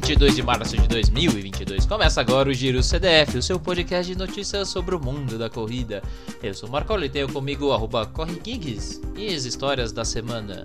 [0.00, 1.86] 22 de março de 2022.
[1.86, 6.02] Começa agora o Giro CDF, o seu podcast de notícias sobre o mundo da corrida.
[6.42, 10.64] Eu sou o Marcola e tenho comigo arroba corregigs e as histórias da semana.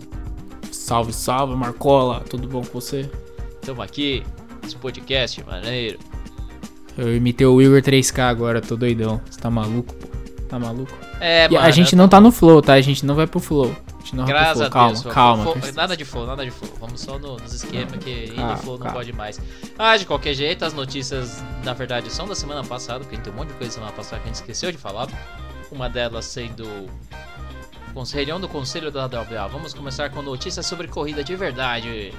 [0.72, 3.08] Salve, salve, Marcola, tudo bom com você?
[3.62, 4.24] Estamos aqui,
[4.66, 6.00] esse podcast maneiro.
[6.98, 9.22] Eu imitei o Igor 3K agora, tô doidão.
[9.30, 10.08] Você tá maluco, pô?
[10.50, 10.92] Tá maluco?
[11.22, 11.66] É, E mano.
[11.68, 12.74] a gente não tá no flow, tá?
[12.74, 13.76] A gente não vai pro flow.
[14.14, 14.68] Não Graças flow.
[14.68, 15.14] a Calma, Deus.
[15.14, 15.44] calma.
[15.44, 16.72] Fo- presta nada de flow, nada de flow.
[16.80, 18.98] Vamos só no- nos esquemas que indo Calma, flow não calma.
[18.98, 19.40] pode mais.
[19.78, 23.36] Ah, de qualquer jeito, as notícias, na verdade, são da semana passada, porque tem um
[23.36, 25.08] monte de coisa semana passada que a gente esqueceu de falar.
[25.72, 26.66] Uma delas sendo
[28.14, 29.48] reunião do Conselho da WA.
[29.48, 32.14] Vamos começar com notícias sobre corrida de verdade.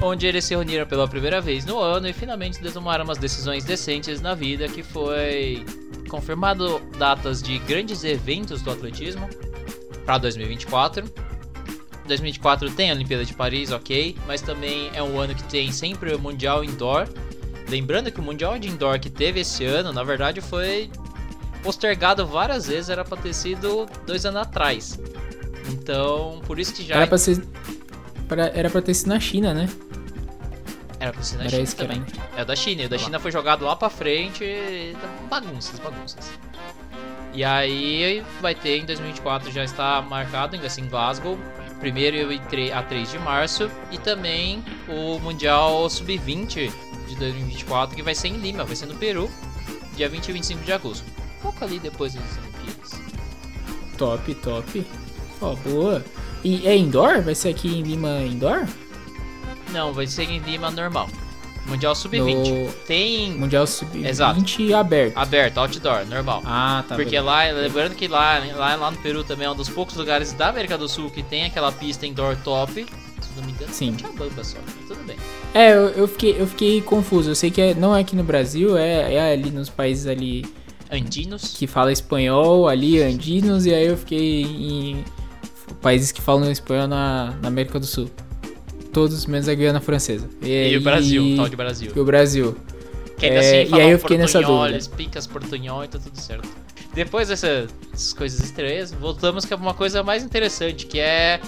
[0.00, 4.20] Onde eles se reuniram pela primeira vez no ano e finalmente tomaram umas decisões decentes
[4.20, 5.64] na vida, que foi
[6.08, 9.28] confirmado datas de grandes eventos do atletismo
[10.04, 11.04] para 2024.
[12.06, 16.14] 2024 tem a Olimpíada de Paris, ok, mas também é um ano que tem sempre
[16.14, 17.08] o Mundial Indoor.
[17.68, 20.90] Lembrando que o Mundial de Indoor que teve esse ano, na verdade, foi
[21.62, 25.00] postergado várias vezes, era pra ter sido dois anos atrás.
[25.70, 27.42] Então, por isso que já Era pra ser.
[28.28, 29.66] pra- Era pra ter sido na China, né?
[31.00, 32.00] era pra ser na Era China que era, também.
[32.00, 32.06] né?
[32.36, 32.98] É da China, e o da.
[32.98, 34.94] China foi jogado lá pra frente, e
[35.30, 36.30] bagunças, bagunças.
[37.34, 41.36] E aí vai ter em 2024 já está marcado, ainda assim em Glasgow,
[41.82, 46.70] 1 e 3 a 3 de março, e também o Mundial Sub-20
[47.08, 49.28] de 2024, que vai ser em Lima, vai ser no Peru,
[49.96, 51.04] dia 20 e 25 de agosto.
[51.38, 53.00] Um pouco ali depois das Olimpíadas.
[53.98, 54.86] Top, top.
[55.40, 56.04] Ó, boa.
[56.44, 57.20] E é indoor?
[57.20, 58.66] Vai ser aqui em Lima indoor?
[59.72, 61.08] Não, vai ser em Lima normal.
[61.66, 62.66] Mundial Sub-20.
[62.66, 64.40] No Tem Mundial Exato.
[64.40, 65.16] Sub-20 aberto.
[65.16, 66.42] aberto, outdoor, normal.
[66.44, 66.94] Ah, tá.
[66.94, 67.24] Porque beleza.
[67.24, 70.48] lá, lembrando que lá, lá, lá no Peru também é um dos poucos lugares da
[70.48, 72.84] América do Sul que tem aquela pista indoor top.
[72.84, 73.92] Se não me engano, Sim.
[73.94, 75.16] tinha bamba só, mas tudo bem.
[75.54, 77.30] É, eu, eu fiquei, eu fiquei confuso.
[77.30, 80.44] Eu sei que é- não é aqui no Brasil, é, é ali nos países ali
[80.90, 85.04] Andinos, que fala espanhol, ali, andinos, e aí eu fiquei em
[85.80, 88.08] países que falam espanhol na, na América do Sul.
[88.94, 90.28] Todos menos a Guiana Francesa.
[90.40, 91.92] e, o Brasil, o tal de Brasil.
[91.94, 92.56] E o Brasil.
[93.18, 94.78] Que ainda É, assim e aí eu fiquei nessa dúvida.
[94.96, 96.48] picas portunhol e tá tudo certo.
[96.94, 101.40] Depois dessas coisas estranhas, voltamos com uma coisa mais interessante, que é...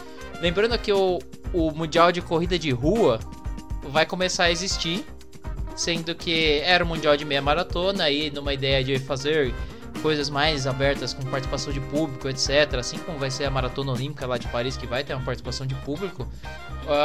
[0.42, 1.20] Lembrando que o,
[1.54, 3.20] o Mundial de Corrida de Rua
[3.88, 5.04] vai começar a existir,
[5.76, 9.54] sendo que era o Mundial de Meia Maratona, aí numa ideia de fazer
[10.02, 12.74] coisas mais abertas com participação de público, etc.
[12.78, 15.66] Assim como vai ser a Maratona Olímpica lá de Paris, que vai ter uma participação
[15.66, 16.28] de público,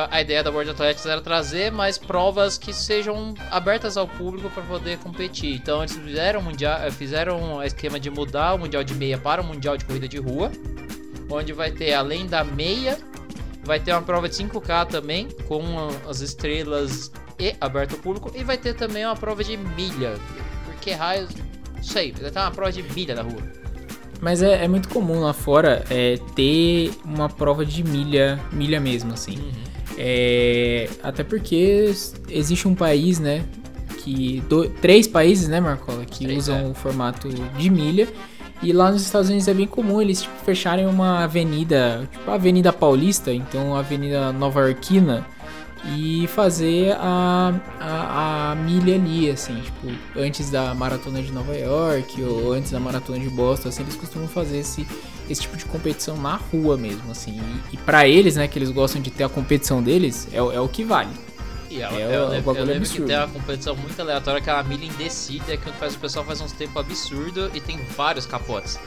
[0.09, 4.63] a ideia da World Athletics era trazer mais provas que sejam abertas ao público para
[4.63, 5.55] poder competir.
[5.55, 9.41] Então eles fizeram, mundial, eh, fizeram um esquema de mudar o Mundial de Meia para
[9.41, 10.51] o Mundial de Corrida de Rua,
[11.29, 12.97] onde vai ter, além da meia,
[13.63, 15.63] vai ter uma prova de 5K também, com
[16.07, 20.13] as estrelas e aberto ao público, e vai ter também uma prova de milha.
[20.65, 21.29] Por que raios?
[21.75, 23.41] Não sei, vai ter uma prova de milha na rua.
[24.21, 29.13] Mas é, é muito comum lá fora é, ter uma prova de milha, milha mesmo,
[29.13, 29.51] assim.
[30.03, 31.93] É, até porque
[32.27, 33.43] existe um país, né?
[33.99, 34.41] Que.
[34.49, 36.03] do- três países, né, Marcola?
[36.05, 36.63] Que Três, usam é.
[36.69, 38.07] o formato de milha.
[38.63, 42.35] E lá nos Estados Unidos é bem comum eles tipo, fecharem uma avenida, tipo a
[42.35, 45.25] Avenida Paulista, então a Avenida Nova Yorkina,
[45.97, 52.21] e fazer a, a, a milha ali, assim, tipo, antes da Maratona de Nova York
[52.23, 54.85] ou antes da Maratona de Boston, assim, eles costumam fazer esse,
[55.31, 57.39] esse tipo de competição na rua mesmo, assim.
[57.71, 60.51] E, e para eles, né, que eles gostam de ter a competição deles, é, o-
[60.51, 61.09] é o que vale.
[61.69, 63.07] E ela, É, eu, o lembro, eu bagulho é lembro que absurdo.
[63.07, 66.41] tem uma competição muito aleatória que é uma milha indecida, que faz o pessoal faz
[66.41, 68.77] uns tempos absurdo e tem vários capotes.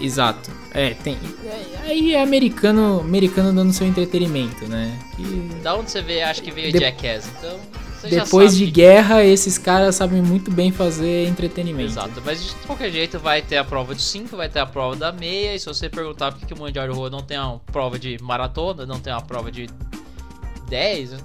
[0.00, 0.50] Exato.
[0.72, 1.16] É, tem.
[1.44, 4.96] é, Aí é americano, americano dando seu entretenimento, né?
[5.16, 5.22] Que
[5.62, 7.58] Da onde você vê, acho que veio De- Jackass, então
[8.10, 11.90] depois de que- guerra, esses caras sabem muito bem fazer entretenimento.
[11.90, 14.96] Exato, mas de qualquer jeito vai ter a prova de 5, vai ter a prova
[14.96, 17.38] da meia, e se você perguntar por que, que o Mundial de Rua não tem
[17.38, 19.68] uma prova de maratona, não tem uma prova de
[20.68, 21.16] 10,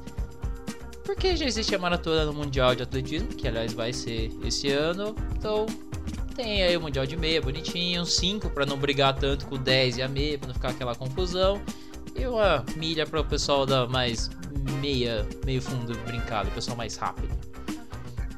[1.04, 5.16] porque já existe a maratona no Mundial de Atletismo, que aliás vai ser esse ano,
[5.36, 5.66] então
[6.36, 9.98] tem aí o Mundial de meia, bonitinho, 5 para não brigar tanto com o 10
[9.98, 11.62] e a meia, pra não ficar aquela confusão,
[12.16, 14.30] e uma milha para o pessoal da mais
[14.80, 17.30] meia, meio fundo brincado, o pessoal mais rápido.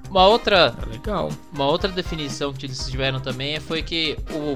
[0.09, 1.29] Uma outra Tá legal.
[1.51, 4.53] uma outra definição que eles tiveram também foi que o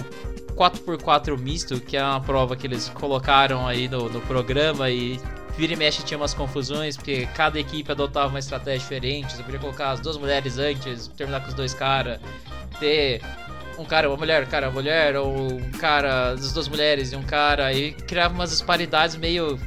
[0.55, 5.19] 4x4 misto, que é uma prova que eles colocaram aí no, no programa e
[5.57, 9.35] vira e mexe tinha umas confusões, porque cada equipe adotava uma estratégia diferente.
[9.35, 12.19] Você podia colocar as duas mulheres antes, terminar com os dois caras,
[12.79, 13.21] ter
[13.79, 17.23] um cara, uma mulher, cara, uma mulher, ou um cara, as duas mulheres e um
[17.23, 19.59] cara, e criava umas disparidades meio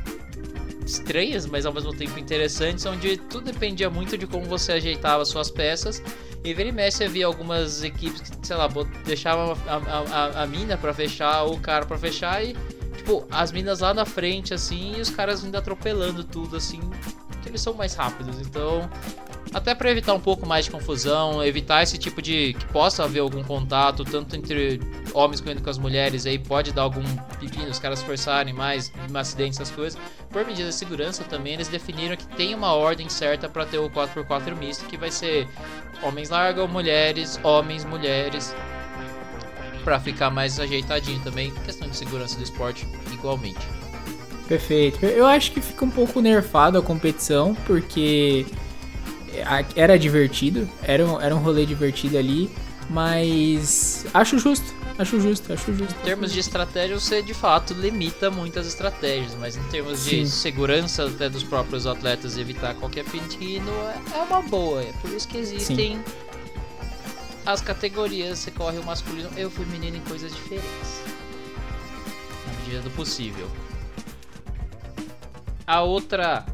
[0.92, 5.50] estranhas, mas ao mesmo tempo interessantes, onde tudo dependia muito de como você ajeitava suas
[5.50, 6.02] peças.
[6.42, 8.68] E vira e mexe havia algumas equipes que, sei lá,
[9.04, 12.56] deixavam a, a, a, mina para fechar, ou o cara para fechar, e
[12.96, 16.80] tipo, as minas lá na frente, assim, e os caras vindo atropelando tudo, assim,
[17.42, 18.40] que eles são mais rápidos.
[18.40, 18.88] Então,
[19.52, 23.20] até para evitar um pouco mais de confusão, evitar esse tipo de que possa haver
[23.20, 24.80] algum contato tanto entre
[25.12, 27.02] homens correndo com as mulheres aí pode dar algum
[27.38, 30.00] pepino, os caras forçarem mais, acidentes, essas coisas.
[30.30, 33.90] Por medida de segurança também, eles definiram que tem uma ordem certa para ter o
[33.90, 35.48] 4x4 misto, que vai ser
[36.02, 38.54] homens largam, mulheres, homens, mulheres,
[39.82, 43.60] para ficar mais ajeitadinho também, questão de segurança do esporte igualmente.
[44.46, 45.04] Perfeito.
[45.06, 48.44] Eu acho que fica um pouco nerfado a competição, porque
[49.76, 52.50] era divertido, era um, era um rolê divertido ali,
[52.88, 55.94] mas acho justo, acho justo, acho justo.
[56.00, 60.22] Em termos de estratégia, você de fato limita muitas estratégias, mas em termos Sim.
[60.22, 64.82] de segurança até dos próprios atletas evitar qualquer pepino, é, é uma boa.
[64.82, 66.04] É por isso que existem Sim.
[67.46, 71.02] as categorias, você corre o masculino e o feminino em coisas diferentes.
[72.46, 73.48] Na medida do possível.
[75.64, 76.44] A outra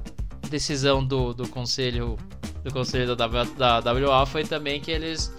[0.50, 2.18] decisão do, do conselho
[2.66, 3.28] do conselho da,
[3.80, 5.32] da, WA foi também que eles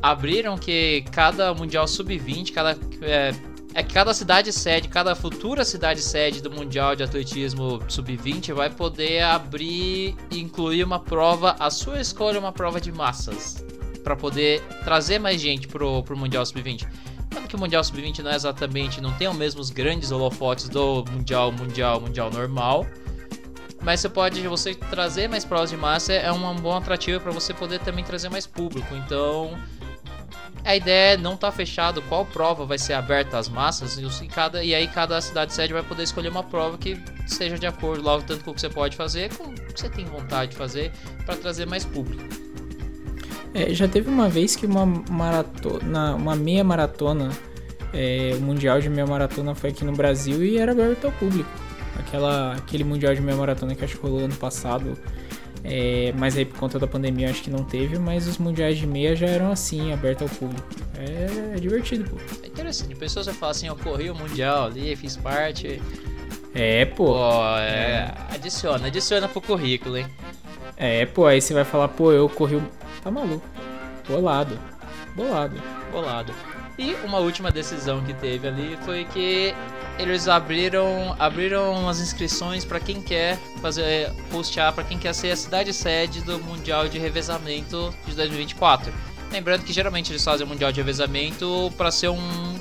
[0.00, 2.78] abriram que cada Mundial Sub-20, cada.
[3.02, 3.34] É,
[3.76, 8.70] é que cada cidade sede, cada futura cidade sede do Mundial de Atletismo Sub-20 vai
[8.70, 13.64] poder abrir e incluir uma prova, a sua escolha, uma prova de massas.
[14.04, 16.86] para poder trazer mais gente pro, pro Mundial Sub-20.
[17.30, 21.04] Claro que o Mundial Sub-20 não é exatamente, não tem os mesmos grandes holofotes do
[21.10, 22.86] Mundial, Mundial, Mundial normal
[23.84, 27.52] mas você pode você trazer mais provas de massa é um bom atrativo para você
[27.52, 28.94] poder também trazer mais público.
[28.94, 29.56] Então,
[30.64, 34.26] a ideia é não estar tá fechado qual prova vai ser aberta às massas e,
[34.26, 38.02] cada, e aí cada cidade sede vai poder escolher uma prova que esteja de acordo
[38.22, 40.90] tanto com o que você pode fazer com o que você tem vontade de fazer
[41.26, 42.22] para trazer mais público.
[43.52, 47.30] É, já teve uma vez que uma maratona, uma meia maratona,
[47.92, 51.63] é, o mundial de meia maratona foi aqui no Brasil e era aberto ao público
[51.98, 54.96] aquela, aquele Mundial de Meia Maratona que acho que rolou ano passado.
[55.66, 58.86] É, mas aí por conta da pandemia acho que não teve, mas os mundiais de
[58.86, 60.68] meia já eram assim, abertos ao público.
[60.98, 62.16] É, é divertido, pô.
[62.42, 65.80] É interessante, pessoas já falam assim, eu corri o mundial ali, fiz parte.
[66.54, 67.14] É, pô.
[67.14, 67.18] pô
[67.58, 68.12] é.
[68.30, 70.06] Adiciona, adiciona pro currículo, hein?
[70.76, 72.62] É, pô, aí você vai falar, pô, eu corri o.
[73.02, 73.46] Tá maluco.
[74.06, 74.58] Bolado.
[75.16, 75.56] Bolado.
[75.90, 76.34] Bolado.
[76.78, 79.54] E uma última decisão que teve ali foi que
[79.98, 85.36] eles abriram abriram as inscrições para quem quer fazer postear para quem quer ser a
[85.36, 88.92] cidade sede do mundial de revezamento de 2024.
[89.30, 92.54] Lembrando que geralmente eles fazem o mundial de revezamento para ser um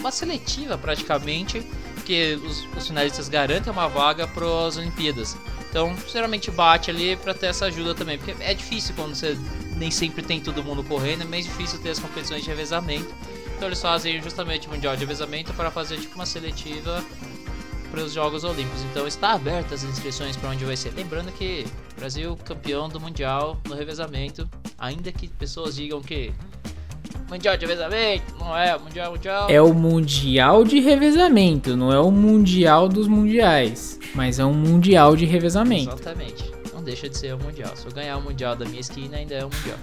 [0.00, 1.62] uma seletiva praticamente,
[2.04, 5.36] que os, os finalistas garantem uma vaga para as Olimpíadas.
[5.68, 9.38] Então, geralmente bate ali para ter essa ajuda também, porque é difícil quando você
[9.76, 13.14] nem sempre tem todo mundo correndo, é mais difícil ter as competições de revezamento.
[13.60, 17.04] Então eles fazem justamente o Mundial de Revezamento para fazer tipo uma seletiva
[17.90, 18.80] para os Jogos Olímpicos.
[18.84, 20.94] Então está abertas as inscrições para onde vai ser.
[20.94, 24.48] Lembrando que Brasil campeão do Mundial no revezamento,
[24.78, 26.32] ainda que pessoas digam que
[27.28, 29.50] Mundial de revezamento, não é o Mundial Mundial.
[29.50, 35.14] É o Mundial de revezamento, não é o Mundial dos Mundiais, mas é um Mundial
[35.14, 35.90] de revezamento.
[35.90, 36.50] Exatamente.
[36.72, 37.76] Não deixa de ser o Mundial.
[37.76, 39.78] Se eu ganhar o Mundial da minha esquina, ainda é o Mundial.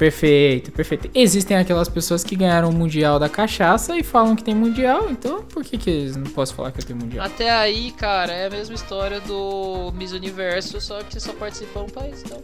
[0.00, 1.10] Perfeito, perfeito.
[1.14, 5.42] Existem aquelas pessoas que ganharam o Mundial da Cachaça e falam que tem Mundial, então
[5.42, 7.26] por que, que eles não posso falar que eu tenho Mundial?
[7.26, 11.86] Até aí, cara, é a mesma história do Miss Universo, só que só participa um
[11.86, 12.42] país, então.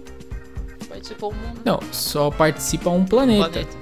[0.86, 1.60] Participa um mundo.
[1.64, 3.48] Não, só participa um planeta.
[3.48, 3.76] Um planeta.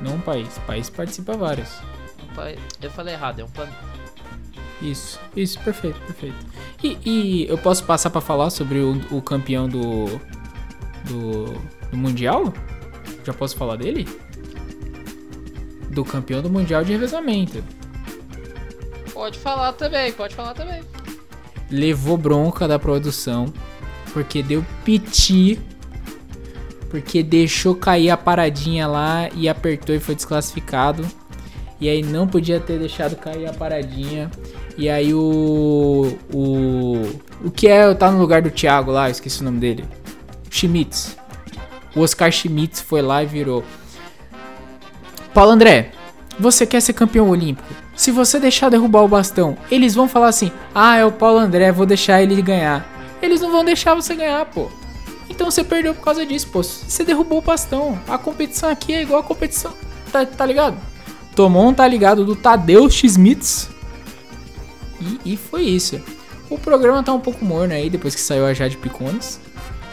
[0.00, 0.58] Não um país.
[0.66, 1.70] País participa vários.
[2.20, 2.50] Um pa...
[2.82, 3.78] Eu falei errado, é um planeta.
[4.82, 6.34] Isso, isso, perfeito, perfeito.
[6.82, 10.06] E, e eu posso passar para falar sobre o, o campeão do,
[11.04, 11.44] do,
[11.92, 12.52] do Mundial?
[13.24, 14.08] Já posso falar dele?
[15.90, 17.62] Do campeão do Mundial de Revezamento.
[19.12, 20.82] Pode falar também, pode falar também.
[21.70, 23.52] Levou bronca da produção.
[24.12, 25.58] Porque deu piti.
[26.90, 31.06] Porque deixou cair a paradinha lá e apertou e foi desclassificado.
[31.80, 34.30] E aí não podia ter deixado cair a paradinha.
[34.76, 36.16] E aí o.
[36.32, 37.02] O.
[37.44, 37.92] O que é.
[37.94, 39.84] Tá no lugar do Thiago lá, esqueci o nome dele.
[40.50, 41.16] Schmitz.
[41.94, 43.64] O Oscar Schmitz foi lá e virou.
[45.34, 45.92] Paulo André,
[46.38, 47.68] você quer ser campeão olímpico?
[47.94, 51.70] Se você deixar derrubar o bastão, eles vão falar assim: ah, é o Paulo André,
[51.70, 52.86] vou deixar ele ganhar.
[53.20, 54.70] Eles não vão deixar você ganhar, pô.
[55.28, 56.62] Então você perdeu por causa disso, pô.
[56.62, 57.98] Você derrubou o bastão.
[58.08, 59.72] A competição aqui é igual a competição.
[60.10, 60.76] Tá, tá ligado?
[61.34, 63.70] Tomou um tá ligado do Tadeu Schmitz.
[65.00, 66.00] E, e foi isso.
[66.50, 69.40] O programa tá um pouco morno aí, depois que saiu a Jade Picones.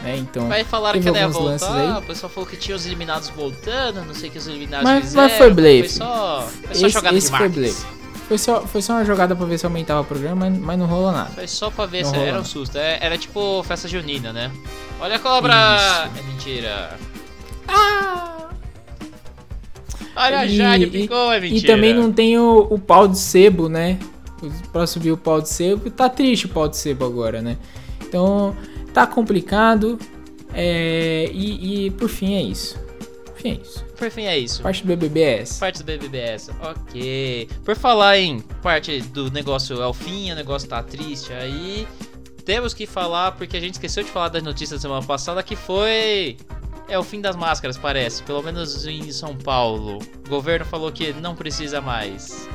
[0.02, 0.16] Né?
[0.16, 1.98] Então, falaram teve que ela ia voltar, aí.
[1.98, 5.04] o pessoal falou que tinha os eliminados voltando, não sei o que os eliminados Mas-
[5.04, 5.28] fizeram.
[5.28, 5.88] mas foi blefe.
[5.88, 7.86] Foi só, foi só esse, jogada esse de foi blefe.
[8.28, 10.86] Foi só, foi só uma jogada pra ver se aumentava o programa, mas, mas não
[10.86, 11.30] rolou nada.
[11.30, 12.44] Foi só pra ver Não se era um não.
[12.44, 12.78] susto.
[12.78, 14.50] É- Era tipo festa junina, né?
[15.00, 16.08] Olha a cobra!
[16.16, 16.96] É mentira.
[20.16, 21.74] Olha a E- Jade, e- picou, é E mentira.
[21.74, 23.98] também não tem o, o pau de sebo, né?
[24.72, 25.90] Pra subir o pau de sebo.
[25.90, 27.56] Tá triste o pau de sebo agora, né?
[28.02, 28.56] Então,
[28.92, 29.98] tá complicado.
[30.52, 32.76] É, e, e por fim é isso.
[33.24, 33.84] Por fim é isso.
[33.96, 34.62] Por fim é isso.
[34.62, 35.60] Parte do BBB é essa.
[35.60, 37.48] Parte do BBBS, ok.
[37.64, 41.86] Por falar em parte do negócio é o fim, o negócio tá triste aí.
[42.44, 45.54] Temos que falar, porque a gente esqueceu de falar das notícias da semana passada, que
[45.54, 46.36] foi.
[46.88, 48.22] É o fim das máscaras, parece.
[48.24, 49.98] Pelo menos em São Paulo.
[50.26, 52.48] O governo falou que não precisa mais.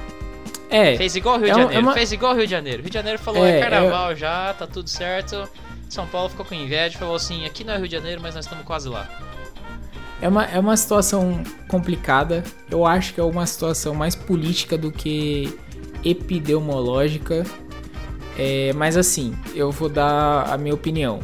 [0.69, 1.79] É, Fez igual o Rio É de uma- Janeiro.
[1.79, 2.81] é uma- Fez igual o Rio de Janeiro.
[2.81, 5.47] Rio de Janeiro falou, é, É, carnaval já, tá tudo certo.
[5.95, 8.35] São Paulo ficou com inveja e falou assim, aqui não é Rio de Janeiro, mas
[8.35, 9.07] nós estamos quase lá.
[10.21, 12.43] é, uma, é uma situação complicada.
[12.69, 15.57] Eu acho que é uma situação mais política do que
[16.03, 17.43] epidemiológica.
[18.37, 21.19] É, mas assim, eu vou dar a minha opinião.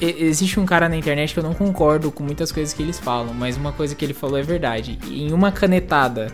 [0.00, 2.98] E- Existe um cara na internet que eu não concordo com muitas coisas que eles
[2.98, 4.98] falam, mas uma coisa que ele falou é verdade.
[5.06, 6.32] Em uma canetada,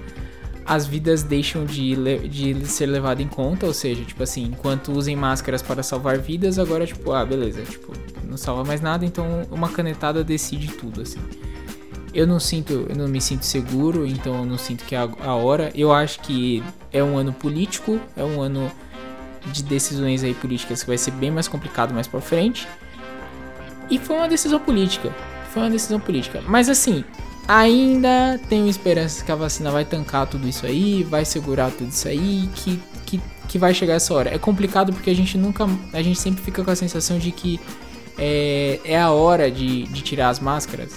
[0.68, 1.96] as vidas deixam de,
[2.28, 6.58] de ser levadas em conta, ou seja, tipo assim, enquanto usem máscaras para salvar vidas,
[6.58, 7.90] agora, tipo, ah, beleza, tipo,
[8.22, 11.18] não salva mais nada, então uma canetada decide tudo, assim.
[12.12, 15.34] Eu não sinto, eu não me sinto seguro, então eu não sinto que é a,
[15.34, 15.72] hora.
[15.74, 18.70] Eu acho que é um ano político, é um ano
[19.46, 22.68] de decisões aí políticas que vai ser bem mais complicado mais pra frente.
[23.90, 25.14] E foi uma decisão política.
[25.50, 26.42] Foi uma decisão política.
[26.46, 27.04] Mas assim,
[27.48, 32.06] ainda tenho esperança que a vacina vai tancar tudo isso aí, vai segurar tudo isso
[32.06, 34.32] aí, que, que, que vai chegar essa hora.
[34.32, 35.66] É complicado porque a gente nunca.
[35.94, 37.58] A gente sempre fica com a sensação de que
[38.18, 40.92] é, é a hora de, de tirar as máscaras.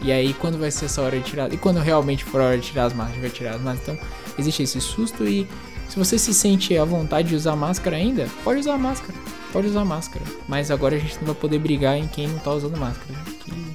[0.00, 1.52] E aí, quando vai ser essa hora de tirar?
[1.52, 3.98] E quando realmente for a hora de tirar as máscaras, vai tirar as máscaras.
[3.98, 4.08] Então,
[4.38, 5.48] existe esse susto e
[5.88, 9.14] se você se sente à vontade de usar máscara ainda, pode usar máscara.
[9.52, 10.24] Pode usar máscara.
[10.46, 13.12] Mas agora a gente não vai poder brigar em quem não tá usando máscara.
[13.12, 13.24] né?
[13.42, 13.65] Que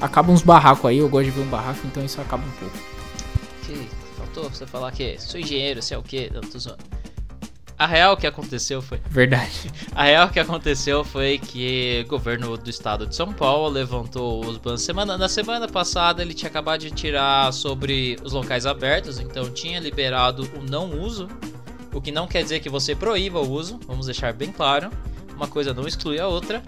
[0.00, 2.76] acaba uns barracos aí, eu gosto de ver um barraco, então isso acaba um pouco.
[3.64, 6.84] Que faltou você falar que sou engenheiro, sei o que, não tô zoando.
[7.76, 9.00] A real que aconteceu foi.
[9.10, 9.70] Verdade.
[9.94, 14.56] A real que aconteceu foi que o governo do estado de São Paulo levantou os
[14.58, 14.82] bans.
[14.82, 19.80] Semana, na semana passada ele tinha acabado de tirar sobre os locais abertos, então tinha
[19.80, 21.28] liberado o não uso.
[21.92, 24.90] O que não quer dizer que você proíba o uso, vamos deixar bem claro.
[25.34, 26.62] Uma coisa não exclui a outra.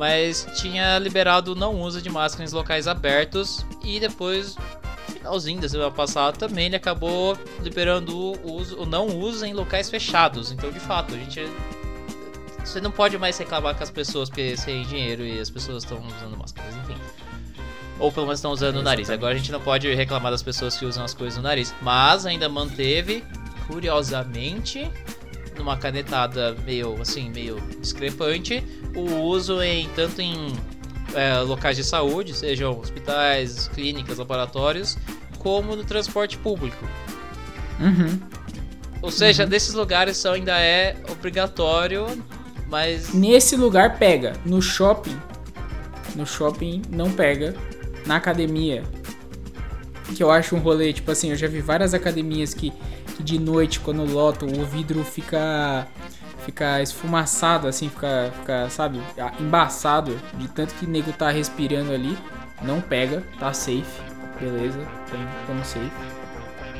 [0.00, 3.66] Mas tinha liberado o não uso de máscara em locais abertos.
[3.84, 4.56] E depois,
[5.12, 9.90] finalzinho da semana passada, também ele acabou liberando o, uso, o não uso em locais
[9.90, 10.52] fechados.
[10.52, 11.46] Então, de fato, a gente
[12.64, 15.98] você não pode mais reclamar com as pessoas porque é engenheiro e as pessoas estão
[15.98, 16.96] usando máscaras, enfim.
[17.98, 19.10] Ou pelo menos estão usando o nariz.
[19.10, 21.74] Agora a gente não pode reclamar das pessoas que usam as coisas no nariz.
[21.82, 23.22] Mas ainda manteve,
[23.66, 24.90] curiosamente,
[25.60, 28.64] numa canetada meio assim, meio discrepante,
[28.96, 30.52] o uso em tanto em
[31.14, 34.96] é, locais de saúde, sejam hospitais, clínicas, laboratórios,
[35.38, 36.84] como no transporte público.
[37.78, 38.18] Uhum.
[39.02, 42.06] Ou seja, desses lugares só ainda é obrigatório,
[42.68, 44.34] mas Nesse lugar pega.
[44.44, 45.18] No shopping.
[46.14, 47.54] No shopping não pega.
[48.06, 48.84] Na academia.
[50.14, 52.72] Que eu acho um rolê, tipo assim, eu já vi várias academias que,
[53.20, 55.86] que de noite, quando lotam, o vidro fica.
[56.44, 58.98] Fica esfumaçado, assim, fica, fica, sabe,
[59.38, 60.18] embaçado.
[60.34, 62.16] De tanto que o nego tá respirando ali.
[62.62, 63.84] Não pega, tá safe.
[64.40, 64.78] Beleza,
[65.10, 65.90] tem como safe.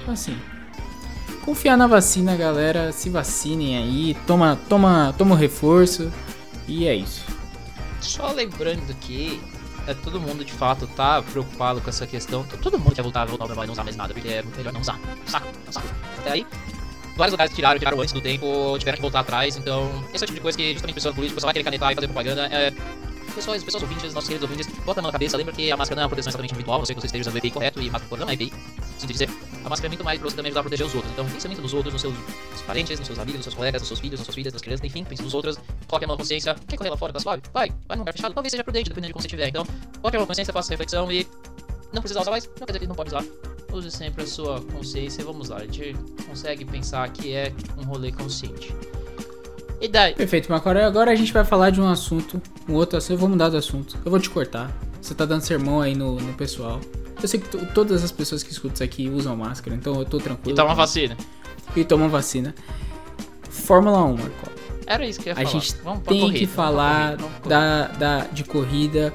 [0.01, 0.37] Então assim.
[1.45, 2.91] Confiar na vacina, galera.
[2.91, 4.17] Se vacinem aí.
[4.27, 6.11] Toma, toma, toma o reforço.
[6.67, 7.27] E é isso.
[8.01, 9.43] Só lembrando que
[9.87, 12.45] é, todo mundo de fato tá preocupado com essa questão.
[12.63, 14.73] Todo mundo quer voltar, voltar ao normal e não usar mais nada, porque é melhor
[14.73, 14.99] não usar.
[15.27, 15.89] Saco, é saco.
[16.19, 16.47] Até aí,
[17.17, 19.57] vários lugares tiraram, tiraram antes do tempo, tiveram que voltar atrás.
[19.57, 21.93] Então, esse é o tipo de coisa que justamente pessoa política, só vai querer canetar
[21.93, 22.47] e fazer propaganda.
[22.47, 22.73] É,
[23.35, 25.97] pessoas, pessoas ouvintes, nossos queridos ouvintes, bota a mão na cabeça, lembra que a máscara
[25.97, 27.91] não é uma proteção exatamente individual, você que você esteja usando o EPI correto e
[27.91, 28.53] máscara não é EPI.
[29.01, 29.31] Sinto dizer,
[29.65, 31.11] a máscara é muito mais pra você também ajudar a proteger os outros.
[31.15, 32.15] Então, pensa muito nos outros, nos seus
[32.67, 34.85] parentes, nos seus amigos, nos seus colegas, nos seus filhos, nas suas filhas, nas crianças,
[34.85, 36.55] enfim, pense nos outros, coloque a mão na consciência.
[36.69, 37.43] Quer correr lá fora, tá suave?
[37.51, 39.49] Vai, vai num lugar fechado, talvez seja prudente, dependendo de como você estiver.
[39.49, 41.27] Então, coloque a mão na consciência, faça reflexão e
[41.95, 43.25] não precisa usar mais, não quer dizer que não pode usar.
[43.73, 48.13] Use sempre a sua consciência vamos lá, a gente consegue pensar que é um rolê
[48.13, 48.75] consciente.
[49.81, 50.15] E daí?
[50.15, 52.43] Perfeito, mas agora, agora a gente vai falar de um assunto.
[52.69, 53.13] Um outro assunto.
[53.13, 53.97] Eu vou mudar do assunto.
[54.05, 54.71] Eu vou te cortar.
[55.01, 56.79] Você tá dando sermão aí no, no pessoal.
[57.23, 60.05] Eu sei que to- todas as pessoas que escutam isso aqui usam máscara, então eu
[60.05, 60.53] tô tranquilo.
[60.53, 61.17] E toma vacina.
[61.77, 62.55] E tomam vacina.
[63.49, 64.51] Fórmula 1, Marco.
[64.87, 65.49] Era isso que eu ia a falar.
[65.61, 67.49] gente Vamos tem corrida, que vamos falar corrida, vamos corrida.
[67.49, 67.87] da,
[68.19, 69.15] da, de corrida.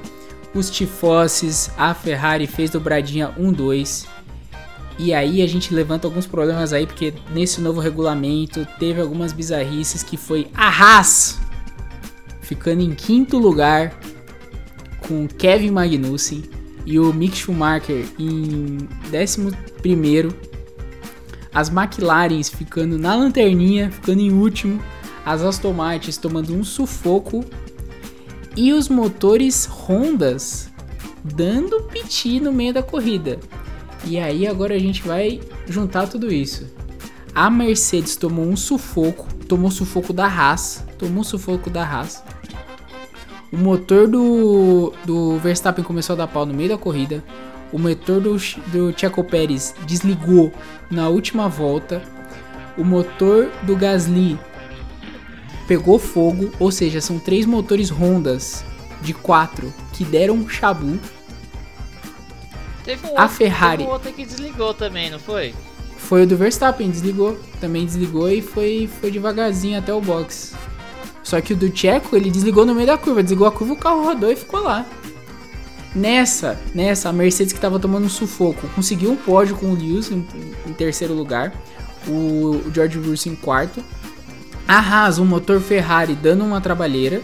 [0.53, 4.05] Os tifosses, a Ferrari fez dobradinha 1-2.
[4.97, 10.01] E aí a gente levanta alguns problemas aí, porque nesse novo regulamento teve algumas bizarrices
[10.01, 11.37] que foi a Haas
[12.41, 13.99] ficando em quinto lugar
[15.05, 16.43] com Kevin Magnussen
[16.85, 18.77] e o Mick Schumacher em
[19.09, 19.51] décimo
[19.81, 20.35] primeiro.
[21.53, 24.81] As McLarens ficando na lanterninha, ficando em último.
[25.25, 27.43] As Aston Martins tomando um sufoco.
[28.55, 30.69] E os motores Hondas
[31.23, 33.39] dando piti no meio da corrida.
[34.05, 36.67] E aí agora a gente vai juntar tudo isso.
[37.33, 42.23] A Mercedes tomou um sufoco, tomou sufoco da Haas, tomou sufoco da Haas.
[43.55, 47.23] O motor do, do Verstappen começou a dar pau no meio da corrida.
[47.71, 48.35] O motor do,
[48.67, 50.51] do Checo Pérez desligou
[50.91, 52.01] na última volta.
[52.77, 54.37] O motor do Gasly
[55.69, 58.65] pegou fogo, ou seja, são três motores Hondas
[59.01, 60.99] de quatro que deram um chabu.
[62.83, 63.77] Teve um a outro, Ferrari.
[63.77, 65.55] Teve um outro que desligou também, não foi?
[65.97, 67.39] Foi o do Verstappen, desligou.
[67.61, 70.53] Também desligou e foi, foi devagarzinho até o box.
[71.25, 73.23] Só que o do Checo, ele desligou no meio da curva.
[73.23, 74.85] Desligou a curva, o carro rodou e ficou lá.
[75.93, 80.11] Nessa, nessa, a Mercedes que tava tomando um sufoco, conseguiu um pódio com o Lewis
[80.11, 80.23] em,
[80.67, 81.51] em terceiro lugar.
[82.07, 83.83] O, o George Russell em quarto.
[84.67, 87.23] A Haas, um motor Ferrari dando uma trabalheira.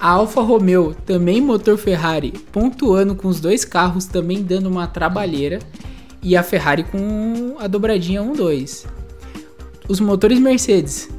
[0.00, 5.58] A Alfa Romeo, também motor Ferrari, pontuando com os dois carros, também dando uma trabalheira.
[6.22, 8.86] E a Ferrari com a dobradinha 1-2.
[9.86, 11.10] Os motores Mercedes,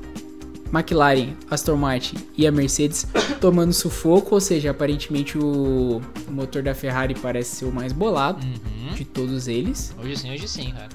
[0.73, 3.07] McLaren, Aston Martin e a Mercedes
[3.41, 8.93] tomando sufoco, ou seja, aparentemente o, motor da Ferrari parece ser o mais bolado Uhum.
[8.95, 9.93] de todos eles.
[10.01, 10.89] Hoje sim, hoje sim, cara.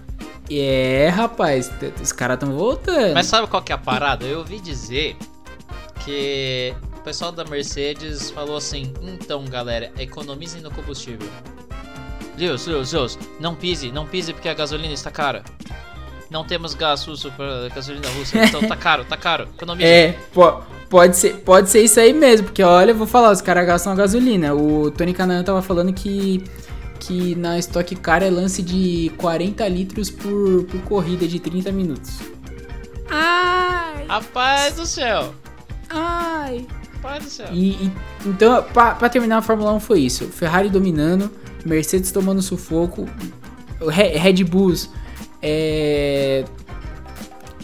[0.51, 1.71] É, rapaz,
[2.03, 3.15] os caras estão voltando.
[3.15, 4.25] Mas sabe qual que é a parada?
[4.27, 5.17] Eu ouvi dizer
[6.05, 11.27] que o pessoal da Mercedes falou assim: então galera, economizem no combustível.
[12.37, 15.43] Deus, Deus, Deus, não pise, não pise porque a gasolina está cara.
[16.35, 19.47] Não temos gás russo para gasolina russa, então tá caro, tá caro.
[19.57, 19.89] Economizem.
[19.89, 23.41] É, po- pode ser, pode ser isso aí mesmo, porque olha, eu vou falar, os
[23.41, 24.53] caras gastam a gasolina.
[24.53, 26.43] O Tony Canan tava falando que,
[26.99, 32.19] que na Stock Car é lance de 40 litros por, por corrida de 30 minutos.
[33.09, 35.33] Ai, Rapaz do céu,
[35.89, 36.67] ai.
[36.97, 37.47] rapaz do céu.
[37.53, 37.93] E, e-
[38.27, 40.25] então, pra, pra terminar a Fórmula 1 foi isso.
[40.27, 41.31] Ferrari dominando,
[41.65, 43.09] Mercedes tomando sufoco,
[43.89, 44.91] Red Bulls
[45.47, 46.43] é,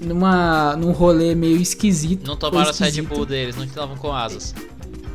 [0.02, 2.26] numa, num rolê meio esquisito.
[2.26, 3.08] Não tomaram as Red esquisito.
[3.14, 4.54] Bull deles, não estavam com asas.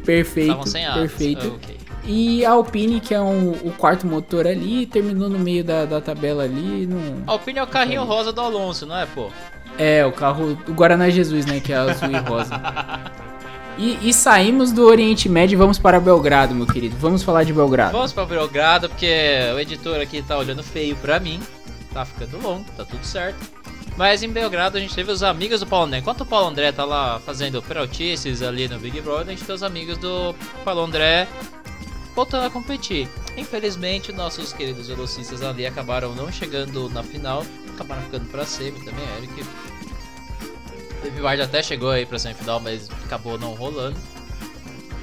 [0.04, 0.99] Perfeito, Estavam sem asas.
[1.01, 1.47] perfeito.
[1.51, 1.78] Ah, ok.
[2.08, 5.99] E a Alpine, que é um- o quarto motor ali, terminou no meio da, da
[6.01, 6.86] tabela ali.
[6.86, 7.23] Não...
[7.25, 9.30] A Alpine é o carrinho rosa do Alonso, não é, pô?
[9.78, 11.60] É, o carro do Guaraná Jesus, né?
[11.60, 12.51] Que é azul e rosa.
[13.78, 16.95] E, e saímos do Oriente Médio e vamos para Belgrado, meu querido.
[16.97, 17.91] Vamos falar de Belgrado.
[17.91, 19.06] Vamos pra Belgrado, porque
[19.54, 21.41] o editor aqui tá olhando feio pra mim.
[21.95, 23.39] Tá ficando longo, tá tudo certo.
[23.95, 25.99] Mas em Belgrado a gente teve os amigos do Paulo André.
[25.99, 29.55] Enquanto o Paulo André tá lá fazendo peraltices ali no Big Brother, a gente tem
[29.55, 31.25] os amigos do Paulo André
[32.13, 33.08] voltando a competir.
[33.38, 39.05] Infelizmente, nossos queridos velocistas ali acabaram não chegando na final, acabaram ficando pra semi também,
[39.17, 39.45] Eric.
[41.13, 43.97] Vivard até chegou aí pra semifinal, mas acabou não rolando.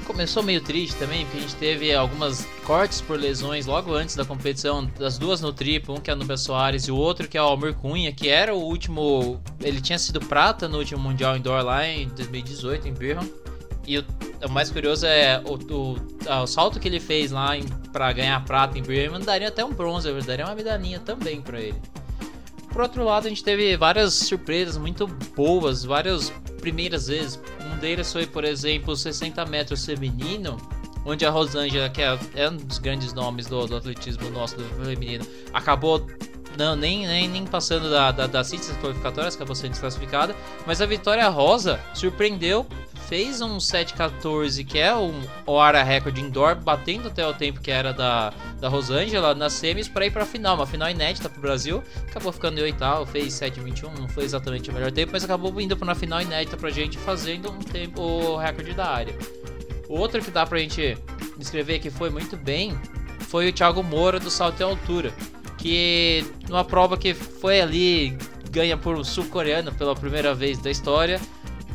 [0.05, 4.25] Começou meio triste também, porque a gente teve algumas cortes por lesões logo antes da
[4.25, 7.37] competição, das duas no triplo, um que é o Nubia Soares e o outro que
[7.37, 11.37] é o Almir Cunha, que era o último, ele tinha sido prata no último Mundial
[11.37, 13.29] Indoor lá em 2018 em Birmingham.
[13.85, 14.05] E o,
[14.45, 15.97] o mais curioso é o, o,
[16.43, 17.51] o salto que ele fez lá
[17.91, 21.81] pra ganhar prata em Birmingham daria até um bronze, daria uma medalhinha também pra ele.
[22.73, 27.39] Por outro lado, a gente teve várias surpresas muito boas, várias primeiras vezes.
[27.83, 30.55] Deles foi, por exemplo, o 60 metros feminino,
[31.05, 34.85] onde a Rosângela, que é, é um dos grandes nomes do, do atletismo nosso do
[34.85, 36.07] feminino, acabou
[36.57, 40.33] não, nem, nem, nem passando da, da, das cintas qualificatórias, acabou sendo desclassificada.
[40.65, 42.65] Mas a Vitória Rosa surpreendeu,
[43.13, 45.13] fez um 7,14, que é um
[45.45, 50.07] hora recorde indoor, batendo até o tempo que era da, da Rosângela nas semis para
[50.07, 51.83] ir para a final, uma final inédita para o Brasil.
[52.09, 55.77] Acabou ficando em oitavo, fez 7,21, não foi exatamente o melhor tempo, mas acabou indo
[55.77, 59.15] para uma final inédita para gente, fazendo um tempo o recorde da área.
[59.87, 60.97] Outro que dá pra gente
[61.37, 62.75] descrever que foi muito bem
[63.29, 65.13] foi o Thiago Moura do salto em altura,
[65.59, 68.17] que numa prova que foi ali
[68.49, 71.21] ganha por um sul-coreano pela primeira vez da história.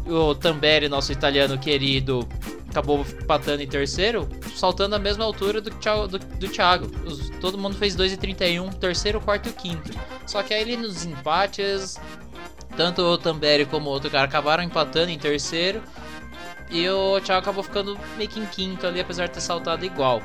[0.08, 2.26] O Tamberi, nosso italiano querido,
[2.70, 6.86] acabou empatando em terceiro, saltando a mesma altura do, do, do Thiago.
[7.04, 9.90] Os- todo mundo fez 2,31, terceiro, quarto e quinto.
[10.26, 11.98] Só que aí ele nos empates
[12.76, 15.82] Tanto o Tamberi como o outro cara acabaram empatando em terceiro.
[16.70, 20.22] E o Thiago acabou ficando meio que em quinto ali, apesar de ter saltado igual.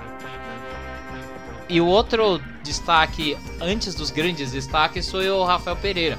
[1.70, 6.18] E o outro destaque, antes dos grandes destaques, foi o Rafael Pereira.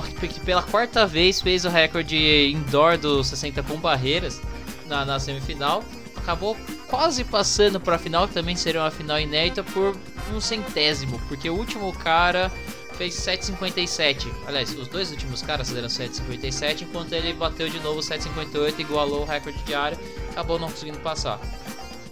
[0.00, 4.40] Que pela quarta vez fez o recorde indoor dos 60 com barreiras
[4.86, 5.82] na, na semifinal.
[6.16, 6.56] Acabou
[6.88, 9.96] quase passando para a final, que também seria uma final inédita, por
[10.32, 12.52] um centésimo, porque o último cara
[12.92, 14.30] fez 7,57.
[14.46, 19.24] Aliás, os dois últimos caras fizeram 7,57, enquanto ele bateu de novo 7,58, igualou o
[19.24, 19.98] recorde diário,
[20.30, 21.40] acabou não conseguindo passar.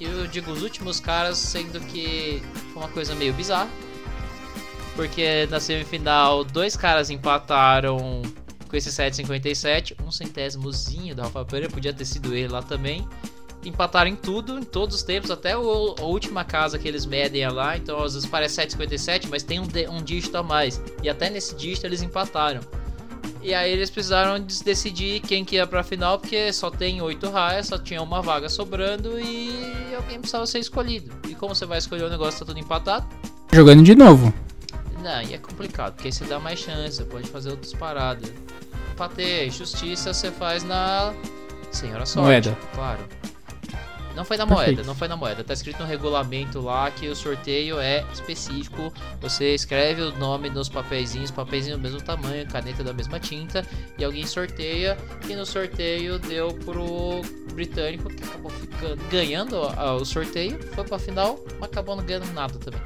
[0.01, 3.69] Eu digo os últimos caras, sendo que foi uma coisa meio bizarra,
[4.99, 8.21] porque na semifinal dois caras empataram
[8.69, 13.07] com esse 7,57, um centésimozinho da Rafa Pereira, podia ter sido ele lá também
[13.65, 17.43] empataram em tudo, em todos os tempos, até o, a última casa que eles medem
[17.43, 20.81] é lá, então às vezes parece 7,57, mas tem um, um dígito a mais.
[21.03, 22.61] E até nesse dígito eles empataram.
[23.43, 27.67] E aí eles precisaram decidir quem que ia pra final, porque só tem 8 raias,
[27.67, 31.13] só tinha uma vaga sobrando e alguém precisava ser escolhido.
[31.29, 33.07] E como você vai escolher o negócio tá tudo empatado?
[33.53, 34.33] Jogando de novo.
[35.03, 38.31] Não, e é complicado, porque aí você dá mais chance, pode fazer outras paradas.
[38.97, 41.15] Pra ter justiça, você faz na
[41.71, 42.27] senhora sorte.
[42.27, 42.59] Moeda.
[42.75, 43.09] Claro.
[44.17, 44.71] Não foi na Perfeito.
[44.71, 45.45] moeda, não foi na moeda.
[45.45, 48.93] Tá escrito no regulamento lá que o sorteio é específico.
[49.21, 53.65] Você escreve o nome nos papeizinhos, papeizinho do mesmo tamanho, caneta da mesma tinta,
[53.97, 54.99] e alguém sorteia.
[55.29, 57.23] E no sorteio deu pro
[57.55, 62.59] britânico que acabou ficando, ganhando o sorteio, foi pra final, mas acabou não ganhando nada
[62.59, 62.81] também.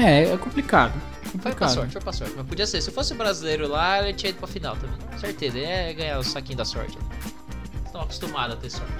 [0.00, 0.92] É, é complicado.
[1.32, 1.42] complicado.
[1.42, 2.34] Foi pra sorte, foi pra sorte.
[2.36, 2.80] Mas podia ser.
[2.80, 4.96] Se fosse brasileiro lá, ele tinha ido pra final também.
[5.18, 6.96] Certeza, ele ia ganhar o saquinho da sorte
[7.90, 8.92] estão acostumados a ter sorte.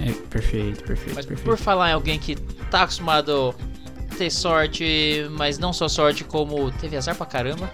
[0.00, 1.14] É, perfeito, perfeito.
[1.14, 1.44] Mas perfeito.
[1.44, 2.36] por falar em alguém que
[2.70, 3.54] tá acostumado
[4.12, 7.70] a ter sorte, mas não só sorte como teve azar pra caramba,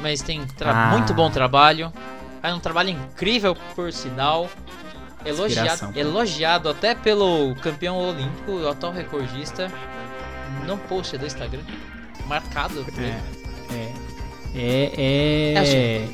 [0.00, 0.90] mas tem ah.
[0.92, 1.92] muito bom trabalho.
[2.40, 4.48] Faz um trabalho incrível, por sinal.
[5.24, 9.72] Elogiado, elogiado até pelo campeão olímpico, o atual recordista.
[10.66, 11.62] Não post do Instagram.
[12.26, 12.84] Marcado.
[12.98, 13.74] É.
[13.74, 13.92] É.
[14.54, 14.92] É.
[14.96, 15.54] é...
[15.54, 16.08] é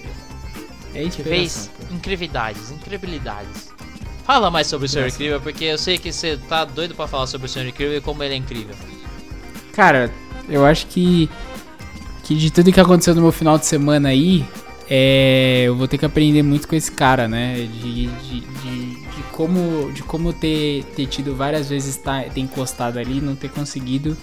[0.94, 3.72] é que fez incríveis, incríveis.
[4.24, 7.26] Fala mais sobre o Senhor Incrível, porque eu sei que você tá doido para falar
[7.26, 8.74] sobre o Senhor Incrível e como ele é incrível.
[9.72, 10.12] Cara,
[10.48, 11.29] eu acho que
[12.24, 14.44] que de tudo que aconteceu no meu final de semana aí,
[14.92, 17.55] é, eu vou ter que aprender muito com esse cara, né?
[17.55, 22.98] De, de, de, de como, de como ter, ter tido várias vezes tá, ter encostado
[22.98, 24.16] ali, não ter conseguido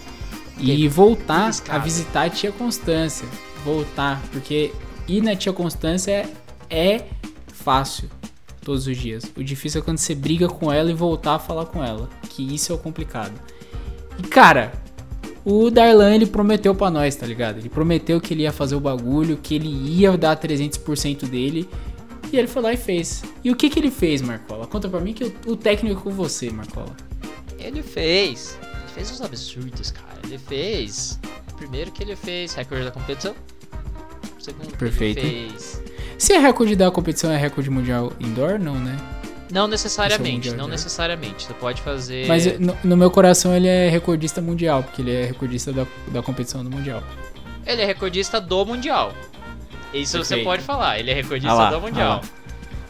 [0.59, 3.25] e voltar a visitar a tia Constância.
[3.63, 4.73] Voltar, porque
[5.07, 6.29] ir na tia Constância
[6.69, 7.05] é
[7.53, 8.09] fácil
[8.61, 9.23] todos os dias.
[9.37, 12.43] O difícil é quando você briga com ela e voltar a falar com ela, que
[12.53, 13.33] isso é o complicado.
[14.19, 14.73] E cara,
[15.49, 17.59] o Darlan ele prometeu para nós, tá ligado?
[17.59, 21.69] Ele prometeu que ele ia fazer o bagulho, que ele ia dar 300% dele.
[22.33, 23.23] E ele foi lá e fez.
[23.41, 24.67] E o que que ele fez, Marcola?
[24.67, 26.93] Conta pra mim que o, o técnico é com você, Marcola.
[27.57, 28.59] Ele fez.
[28.61, 30.19] Ele fez uns absurdos, cara.
[30.25, 31.17] Ele fez.
[31.55, 33.33] Primeiro que ele fez recorde da competição.
[34.37, 35.19] Segundo Perfeito.
[35.19, 35.81] ele fez
[36.17, 38.97] se é recorde da competição é recorde mundial indoor, não, né?
[39.51, 41.45] Não necessariamente, não necessariamente.
[41.45, 42.27] Você pode fazer.
[42.27, 46.21] Mas no, no, meu coração ele é recordista mundial, porque ele é recordista da, da
[46.21, 47.01] competição do mundial.
[47.65, 49.13] Ele é recordista do mundial.
[49.93, 50.25] Isso Perfeito.
[50.25, 52.21] você pode falar, ele é recordista ah lá, do mundial.
[52.23, 52.37] Ah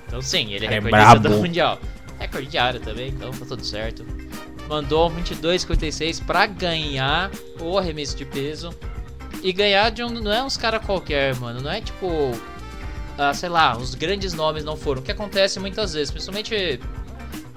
[0.07, 1.35] então sim, ele é, é recordista brabo.
[1.35, 1.79] do mundial.
[2.17, 4.05] Recorde diário também, então tá tudo certo.
[4.67, 8.73] Mandou 22,56 para ganhar o arremesso de peso.
[9.43, 10.09] E ganhar de um.
[10.09, 11.61] Não é uns cara qualquer, mano.
[11.61, 12.31] Não é tipo
[13.17, 15.01] uh, sei lá, os grandes nomes não foram.
[15.01, 16.79] O que acontece muitas vezes, principalmente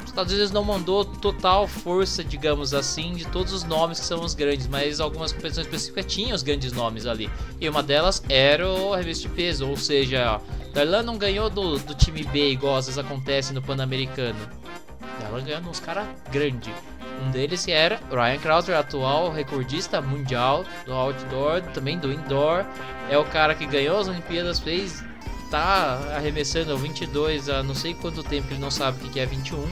[0.03, 4.21] os Estados Unidos não mandou total força, digamos assim, de todos os nomes que são
[4.21, 7.31] os grandes, mas algumas competições específicas tinham os grandes nomes ali.
[7.61, 10.41] E uma delas era o revista de peso, ou seja,
[10.75, 14.39] Darlan não ganhou do, do time B igual às vezes acontece no Pan-Americano.
[15.25, 16.75] Ela ganhou uns caras grandes.
[17.25, 22.65] Um deles era Ryan Krauser, atual recordista mundial do outdoor, também do indoor.
[23.09, 25.05] É o cara que ganhou as Olimpíadas, fez
[25.51, 29.65] tá arremessando 22 há não sei quanto tempo, ele não sabe o que é 21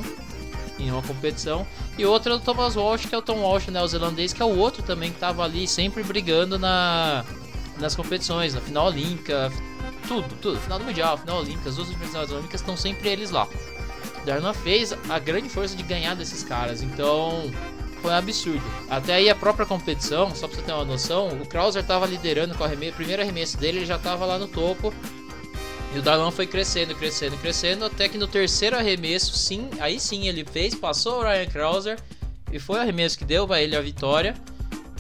[0.79, 1.67] em uma competição.
[1.97, 4.57] E outro é o Thomas Walsh, que é o Tom Walsh neozelandês, que é o
[4.57, 7.25] outro também que tava ali sempre brigando na,
[7.79, 9.53] nas competições, na final olímpica,
[10.07, 13.49] tudo, tudo, final do Mundial, final olímpica, as duas finais olímpicas estão sempre eles lá.
[14.25, 17.51] Darlan fez a grande força de ganhar desses caras, então
[18.03, 18.63] foi um absurdo.
[18.89, 22.55] Até aí a própria competição, só pra você ter uma noção, o Krauser tava liderando
[22.55, 24.93] com a arremesso, primeiro arremesso dele, ele já tava lá no topo,
[25.95, 30.29] e o Darlan foi crescendo, crescendo, crescendo, até que no terceiro arremesso, sim, aí sim
[30.29, 31.99] ele fez, passou o Ryan Krauser
[32.53, 34.35] e foi o arremesso que deu para ele a vitória.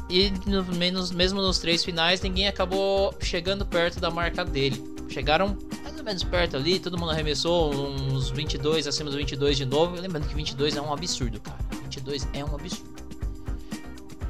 [0.08, 4.82] E no, menos, mesmo nos três finais, ninguém acabou chegando perto da marca dele.
[5.10, 9.66] Chegaram mais ou menos perto ali, todo mundo arremessou uns 22, acima dos 22 de
[9.66, 10.00] novo.
[10.00, 11.58] Lembrando que 22 é um absurdo, cara.
[11.82, 12.98] 22 é um absurdo.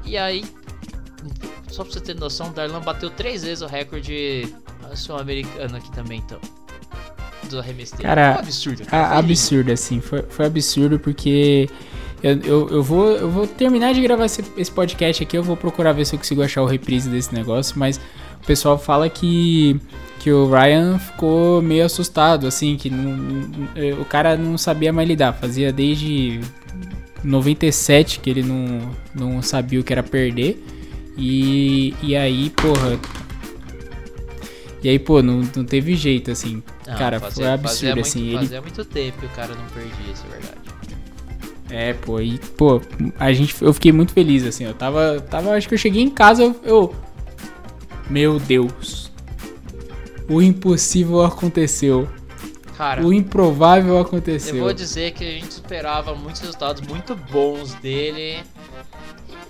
[0.03, 0.43] E aí,
[1.69, 4.53] só pra você ter noção, o Darlan bateu três vezes o recorde
[4.95, 6.39] sul-americano aqui também, então.
[7.49, 8.85] Do arremesso Cara, é um absurdo.
[8.85, 9.17] Cara.
[9.17, 10.01] absurdo, assim.
[10.01, 11.69] Foi, foi absurdo porque
[12.21, 15.37] eu, eu, eu, vou, eu vou terminar de gravar esse, esse podcast aqui.
[15.37, 17.79] Eu vou procurar ver se eu consigo achar o reprise desse negócio.
[17.79, 17.97] Mas
[18.41, 19.79] o pessoal fala que,
[20.19, 22.75] que o Ryan ficou meio assustado, assim.
[22.75, 23.17] Que não,
[24.01, 25.33] o cara não sabia mais lidar.
[25.33, 26.41] Fazia desde
[27.23, 30.61] 97 que ele não, não sabia o que era perder.
[31.17, 32.99] E, e aí, porra.
[34.81, 36.63] E aí, pô, não, não teve jeito, assim.
[36.87, 38.19] Não, cara, fazia, foi absurdo, fazia assim.
[38.19, 38.39] Muito, ele...
[38.39, 40.59] Fazia muito tempo que o cara não perdia, isso é verdade.
[41.69, 42.81] É, pô, e, pô,
[43.19, 46.09] a gente, eu fiquei muito feliz, assim, eu tava, tava, acho que eu cheguei em
[46.09, 46.95] casa, eu, eu
[48.09, 49.11] meu Deus,
[50.27, 52.09] o impossível aconteceu.
[52.75, 54.55] Cara, o improvável aconteceu.
[54.55, 58.41] Eu vou dizer que a gente esperava muitos resultados muito bons dele.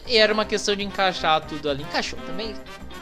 [0.07, 1.83] E era uma questão de encaixar tudo ali.
[1.83, 2.55] Encaixou também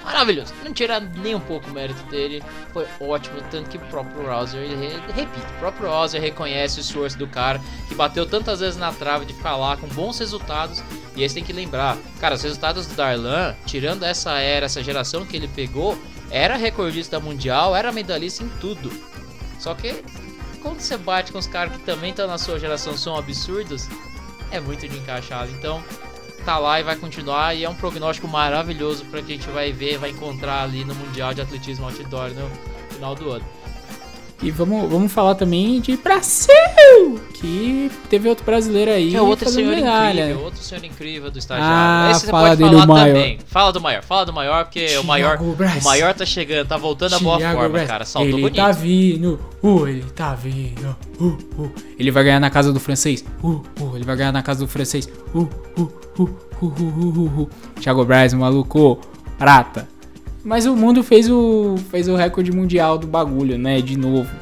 [0.08, 0.54] maravilhoso.
[0.64, 2.42] Não tira nem um pouco o mérito dele.
[2.72, 4.66] Foi ótimo, tanto que o próprio Rouser,
[5.14, 9.26] repito, o próprio Rouser reconhece o esforço do cara que bateu tantas vezes na trave
[9.26, 10.82] de ficar lá com bons resultados.
[11.14, 14.82] E aí você tem que lembrar, cara, os resultados do Darlan, tirando essa era, essa
[14.82, 15.98] geração que ele pegou,
[16.32, 18.90] era recordista mundial, era medalhista em tudo.
[19.60, 20.04] Só que
[20.62, 23.90] quando você bate com os caras que também estão na sua geração são absurdos,
[24.52, 25.52] é muito de encaixado.
[25.52, 25.84] Então,
[26.48, 27.54] tá lá e vai continuar.
[27.56, 30.96] E é um prognóstico maravilhoso para que a gente vai ver, vai encontrar ali no
[30.96, 32.50] Mundial de Atletismo Outdoor no
[32.90, 33.46] final do ano.
[34.42, 36.54] E vamos, vamos falar também de Brasil!
[37.34, 39.10] Que teve outro brasileiro aí.
[39.10, 40.22] Que é outro senhor medalha.
[40.26, 41.76] incrível, outro senhor incrível do estagiário.
[41.76, 43.14] Ah, Esse você fala pode falar maior.
[43.16, 43.40] também.
[43.48, 46.78] Fala do maior, fala do maior, porque Thiago o maior, o maior tá chegando, tá
[46.78, 48.06] voltando à boa forma, cara.
[48.06, 48.56] Saltou ele bonito.
[48.56, 51.72] tá vindo, uh, ele tá vindo, uh, uh.
[51.98, 53.96] Ele vai ganhar na casa do francês, uh, uh.
[53.96, 57.50] Ele vai ganhar na casa do francês, uh, uh, uh, uh, uh, uh, uh.
[57.80, 59.00] Thiago Braz, maluco,
[59.38, 59.88] prata.
[60.48, 63.82] Mas o mundo fez o, fez o recorde mundial do bagulho, né?
[63.82, 64.34] De novo.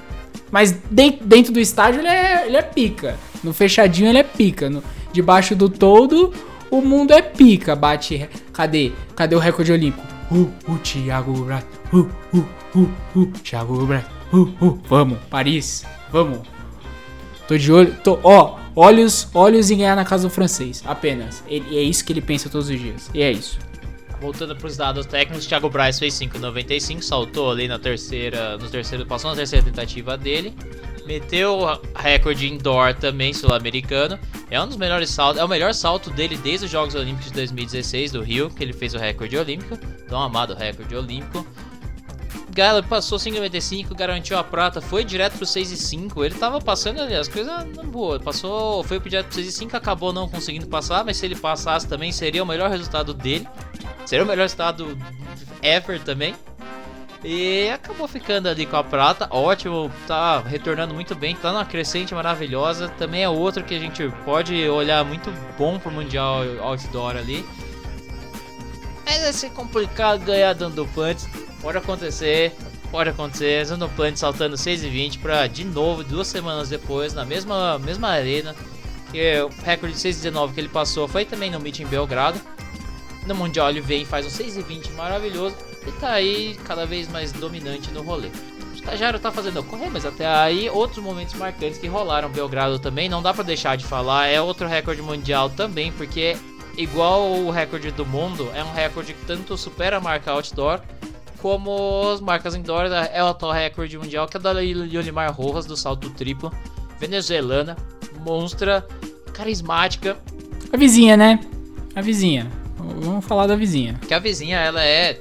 [0.51, 3.17] Mas de, dentro do estádio ele é, ele é pica.
[3.43, 4.69] No fechadinho ele é pica.
[4.69, 6.31] No, debaixo do todo,
[6.69, 7.75] o mundo é pica.
[7.75, 8.29] Bate.
[8.53, 8.91] Cadê?
[9.15, 10.05] Cadê o recorde olímpico?
[10.29, 11.65] Uh, uh, Thiago Braz.
[11.91, 14.05] Uh, uh, uh, uh, Thiago Braz.
[14.31, 15.85] Uh, uh, vamos, Paris.
[16.11, 16.41] Vamos.
[17.47, 17.95] Tô de olho.
[18.03, 20.83] Tô, ó, olhos, olhos em ganhar na casa do francês.
[20.85, 21.43] Apenas.
[21.47, 23.09] Ele, é isso que ele pensa todos os dias.
[23.11, 23.57] E é isso.
[24.25, 29.05] Voltando para os dados técnicos, Thiago Braz fez 5,95, saltou ali na terceira, no terceiro,
[29.05, 30.51] passou na terceira tentativa dele,
[31.05, 31.59] meteu
[31.95, 34.17] recorde indoor também sul-americano.
[34.49, 37.33] É um dos melhores saltos, é o melhor salto dele desde os Jogos Olímpicos de
[37.33, 39.77] 2016 do Rio, que ele fez o recorde olímpico,
[40.09, 41.45] tão amado recorde olímpico.
[42.49, 46.25] Gala passou 5,95, garantiu a prata, foi direto pro 6,5.
[46.25, 48.17] Ele tava passando ali as coisas na boa.
[48.17, 52.41] Passou, foi direto pro 6,5, acabou não conseguindo passar, mas se ele passasse também seria
[52.41, 53.45] o melhor resultado dele.
[54.05, 54.97] Seria o melhor estado
[55.61, 56.35] ever também.
[57.23, 59.27] E acabou ficando ali com a prata.
[59.31, 62.87] Ótimo, tá retornando muito bem, tá numa crescente maravilhosa.
[62.99, 67.43] Também é outro que a gente pode olhar muito bom pro Mundial Outdoor ali.
[69.05, 71.27] Mas vai ser complicado ganhar dando punts.
[71.61, 72.53] Pode acontecer,
[72.91, 73.65] pode acontecer.
[73.65, 78.09] Dando punts saltando 6 e 20 para de novo, duas semanas depois, na mesma, mesma
[78.09, 78.55] arena.
[79.11, 82.39] Que o recorde de 6,19 que ele passou foi também no Meet em Belgrado.
[83.25, 85.55] No Mundial ele vem e faz um 6,20 maravilhoso
[85.88, 88.29] e tá aí cada vez mais dominante no rolê.
[88.71, 93.09] O estagiário tá fazendo correr, mas até aí outros momentos marcantes que rolaram Belgrado também,
[93.09, 96.38] não dá para deixar de falar, é outro recorde mundial também, porque
[96.77, 100.81] igual o recorde do mundo, é um recorde que tanto supera a marca outdoor
[101.41, 105.77] como as marcas indoor, é o atual recorde mundial que é da Yolimar Rojas do
[105.77, 106.51] salto triplo,
[106.99, 107.77] venezuelana,
[108.25, 108.83] monstra,
[109.31, 110.17] carismática.
[110.73, 111.39] A vizinha, né?
[111.95, 112.51] A vizinha.
[113.01, 113.99] Vamos falar da vizinha.
[114.07, 115.19] Que a vizinha, ela é.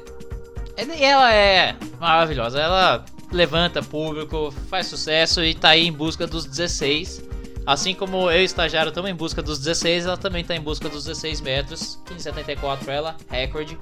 [0.77, 2.61] Ela é maravilhosa.
[2.61, 7.23] Ela levanta público, faz sucesso e tá aí em busca dos 16.
[7.67, 11.05] Assim como eu, estagiário, estamos em busca dos 16, ela também está em busca dos
[11.05, 11.99] 16 metros.
[12.07, 13.79] 15,74 ela, recorde.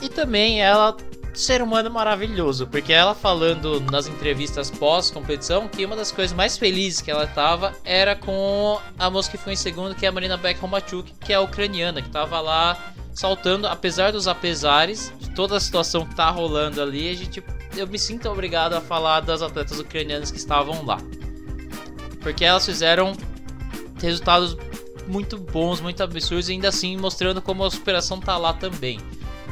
[0.00, 0.96] E também ela
[1.36, 7.02] ser humano maravilhoso, porque ela falando nas entrevistas pós-competição que uma das coisas mais felizes
[7.02, 10.38] que ela tava era com a moça que foi em segundo, que é a Marina
[10.38, 15.56] Beck Romachuk, que é a ucraniana, que tava lá saltando, apesar dos apesares, de toda
[15.56, 17.42] a situação que tá rolando ali, a gente,
[17.76, 20.98] eu me sinto obrigado a falar das atletas ucranianas que estavam lá.
[22.20, 23.14] Porque elas fizeram
[24.00, 24.56] resultados
[25.06, 28.98] muito bons, muito absurdos, e ainda assim mostrando como a superação tá lá também.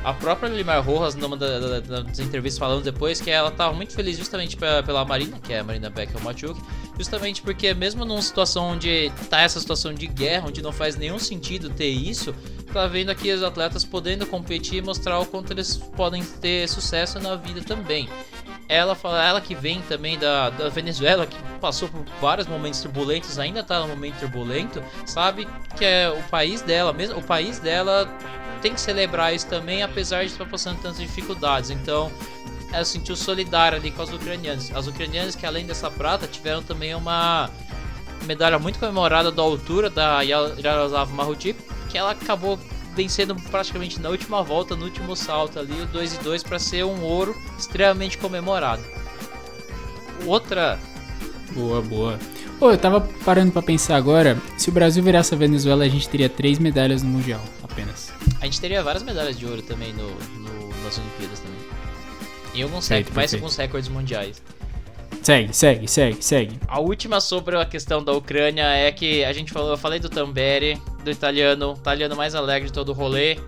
[0.04, 3.94] A própria Limar Rojas, numa da, da, das entrevistas falando depois, que ela tava muito
[3.94, 6.60] feliz justamente pela, pela Marina, que é a Marina Becker Machuk,
[6.98, 11.18] justamente porque mesmo numa situação onde tá essa situação de guerra, onde não faz nenhum
[11.18, 12.34] sentido ter isso,
[12.70, 17.18] tá vendo aqui os atletas podendo competir e mostrar o quanto eles podem ter sucesso
[17.18, 18.06] na vida também.
[18.68, 23.38] Ela fala, ela que vem também da, da Venezuela, que passou por vários momentos turbulentos,
[23.38, 28.06] ainda tá no momento turbulento, sabe que é o país dela, mesmo o país dela
[28.64, 31.68] tem que celebrar isso também, apesar de estar passando tantas dificuldades.
[31.68, 32.10] Então,
[32.72, 34.74] ela se sentiu solidária ali com as ucranianas.
[34.74, 37.50] As ucranianas que além dessa prata tiveram também uma
[38.24, 41.54] medalha muito comemorada da altura da Yaroslav Maruti,
[41.90, 42.58] que ela acabou
[42.96, 46.86] vencendo praticamente na última volta, no último salto ali, o 2 e 2 para ser
[46.86, 48.82] um ouro extremamente comemorado.
[50.24, 50.78] Outra
[51.52, 52.18] boa, boa.
[52.58, 56.08] Pô, eu tava parando para pensar agora, se o Brasil virasse a Venezuela, a gente
[56.08, 58.13] teria três medalhas no mundial, apenas.
[58.44, 61.58] A gente teria várias medalhas de ouro também no, no nas Olimpíadas também.
[62.52, 64.42] E alguns recordes, mais alguns recordes mundiais.
[65.22, 66.60] Segue, segue, segue, segue.
[66.68, 70.10] A última sobre a questão da Ucrânia é que a gente falou, eu falei do
[70.10, 73.38] Tamberi, do italiano, italiano mais alegre de todo o rolê.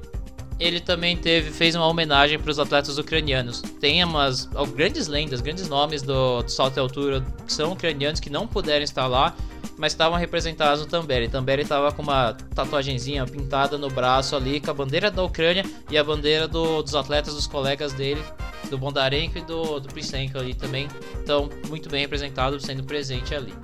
[0.59, 3.61] Ele também teve, fez uma homenagem para os atletas ucranianos.
[3.79, 8.31] Tem umas grandes lendas, grandes nomes do, do salto de altura que são ucranianos que
[8.31, 9.37] não puderam estar lá,
[9.79, 11.29] mas estavam representados no Tamberi.
[11.29, 15.99] Tamberi estava com uma tatuagenzinha pintada no braço ali, com a bandeira da Ucrânia e
[15.99, 18.23] a bandeira do, dos atletas, dos colegas dele,
[18.71, 20.89] do Bondarenko e do, do Prisenko ali também.
[21.23, 23.55] Então, muito bem representado, sendo presente ali.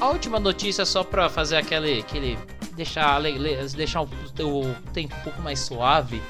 [0.00, 2.38] A última notícia, só para fazer aquele, aquele
[2.74, 3.22] deixar,
[3.76, 6.20] deixar o, o tempo um pouco mais suave,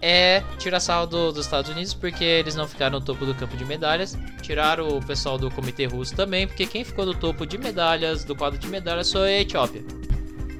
[0.00, 3.56] é tirar sarro do, dos Estados Unidos, porque eles não ficaram no topo do campo
[3.56, 4.18] de medalhas.
[4.42, 8.34] Tiraram o pessoal do comitê russo também, porque quem ficou no topo de medalhas, do
[8.34, 9.82] quadro de medalhas, foi a Etiópia.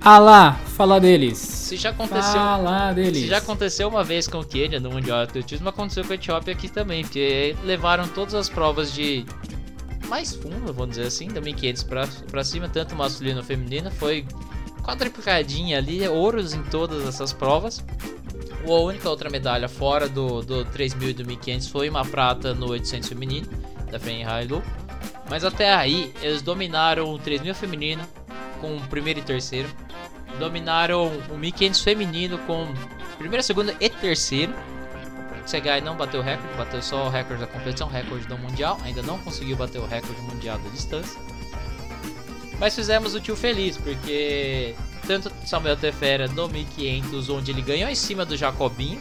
[0.01, 1.39] Ah lá, fala deles.
[1.39, 3.23] Se já aconteceu, fala deles.
[3.23, 6.15] Se já aconteceu uma vez com o Quênia no Mundial de Atletismo, aconteceu com a
[6.15, 9.27] Etiópia aqui também, porque levaram todas as provas de
[10.07, 14.25] mais fundo, vamos dizer assim, da 1500 pra, pra cima, tanto masculino como feminino, foi
[14.83, 17.85] quadriplicadinha ali, ouros em todas essas provas.
[18.67, 22.69] A única outra medalha fora do, do 3000 e do 1500 foi uma prata no
[22.71, 23.49] 800 feminino,
[23.91, 24.63] da Fen Hailu.
[25.31, 28.07] Mas até aí, eles dominaram o 3000 feminino
[28.61, 29.69] com primeiro e terceiro.
[30.39, 32.67] Dominaram o 1500 feminino com
[33.19, 34.53] primeiro, segundo e terceiro.
[35.45, 38.79] O Segai não bateu o recorde, bateu só o recorde da competição, recorde do mundial.
[38.83, 41.21] Ainda não conseguiu bater o recorde mundial da distância.
[42.59, 44.75] Mas fizemos o tio feliz, porque
[45.07, 49.01] tanto Samuel Tefera no 1500, onde ele ganhou em cima do Jacobinho,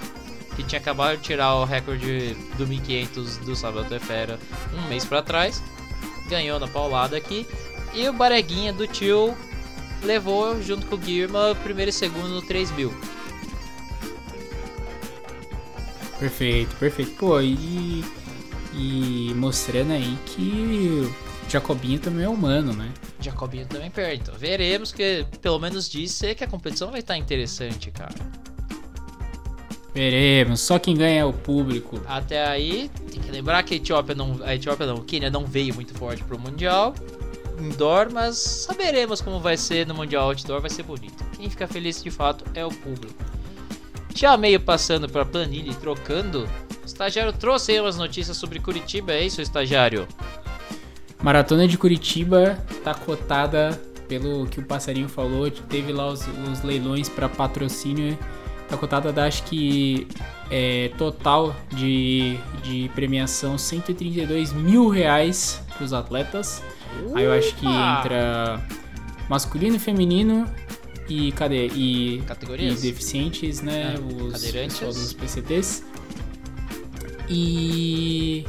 [0.56, 4.40] que tinha acabado de tirar o recorde do 1500 do Samuel Tefera
[4.74, 5.62] um mês para trás,
[6.30, 7.46] ganhou na paulada aqui,
[7.94, 9.36] e o Bareguinha do tio
[10.04, 12.94] levou junto com o Guirma primeiro e segundo no 3000.
[16.20, 17.12] Perfeito, perfeito.
[17.12, 18.04] Pô, e,
[18.74, 21.12] e mostrando aí que
[21.50, 22.92] Jacobinho também é humano, né?
[23.26, 24.22] Jacobinho também perde.
[24.22, 28.16] Então veremos que, pelo menos disse que a competição vai estar interessante, cara.
[29.94, 32.02] Veremos, só quem ganha é o público.
[32.06, 34.40] Até aí, tem que lembrar que a Etiópia não.
[34.44, 36.94] A Etiópia não, o Quênia não veio muito forte pro Mundial.
[37.58, 41.24] Indoor, mas saberemos como vai ser no Mundial Outdoor, vai ser bonito.
[41.38, 43.16] Quem fica feliz de fato é o público.
[44.14, 46.50] Já meio passando pra planilha e trocando,
[46.84, 50.06] o estagiário trouxe aí umas notícias sobre Curitiba, é isso, estagiário?
[51.26, 53.72] Maratona de Curitiba tá cotada
[54.08, 58.16] pelo que o passarinho falou, teve lá os, os leilões para patrocínio,
[58.70, 60.08] tá cotada da acho que
[60.52, 66.62] é, total de, de premiação 132 mil reais para os atletas.
[67.04, 67.18] Ufa!
[67.18, 68.64] Aí eu acho que entra
[69.28, 70.48] masculino, feminino
[71.10, 72.84] e cadê e, Categorias?
[72.84, 73.96] e deficientes, né?
[73.96, 75.84] É, os pessoal dos PCTs.
[77.28, 78.46] E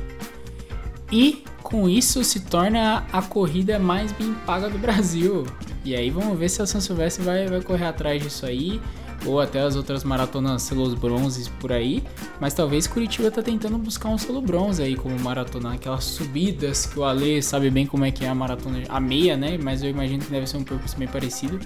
[1.11, 5.47] e com isso se torna a corrida mais bem paga do Brasil.
[5.85, 8.81] E aí vamos ver se a São Silvestre vai, vai correr atrás disso aí,
[9.25, 12.03] ou até as outras maratonas selos bronzes por aí.
[12.41, 16.99] Mas talvez Curitiba tá tentando buscar um selo bronze aí como maratona, aquelas subidas que
[16.99, 19.59] o Ale sabe bem como é que é a maratona, a meia, né?
[19.61, 21.59] Mas eu imagino que deve ser um percurso bem parecido.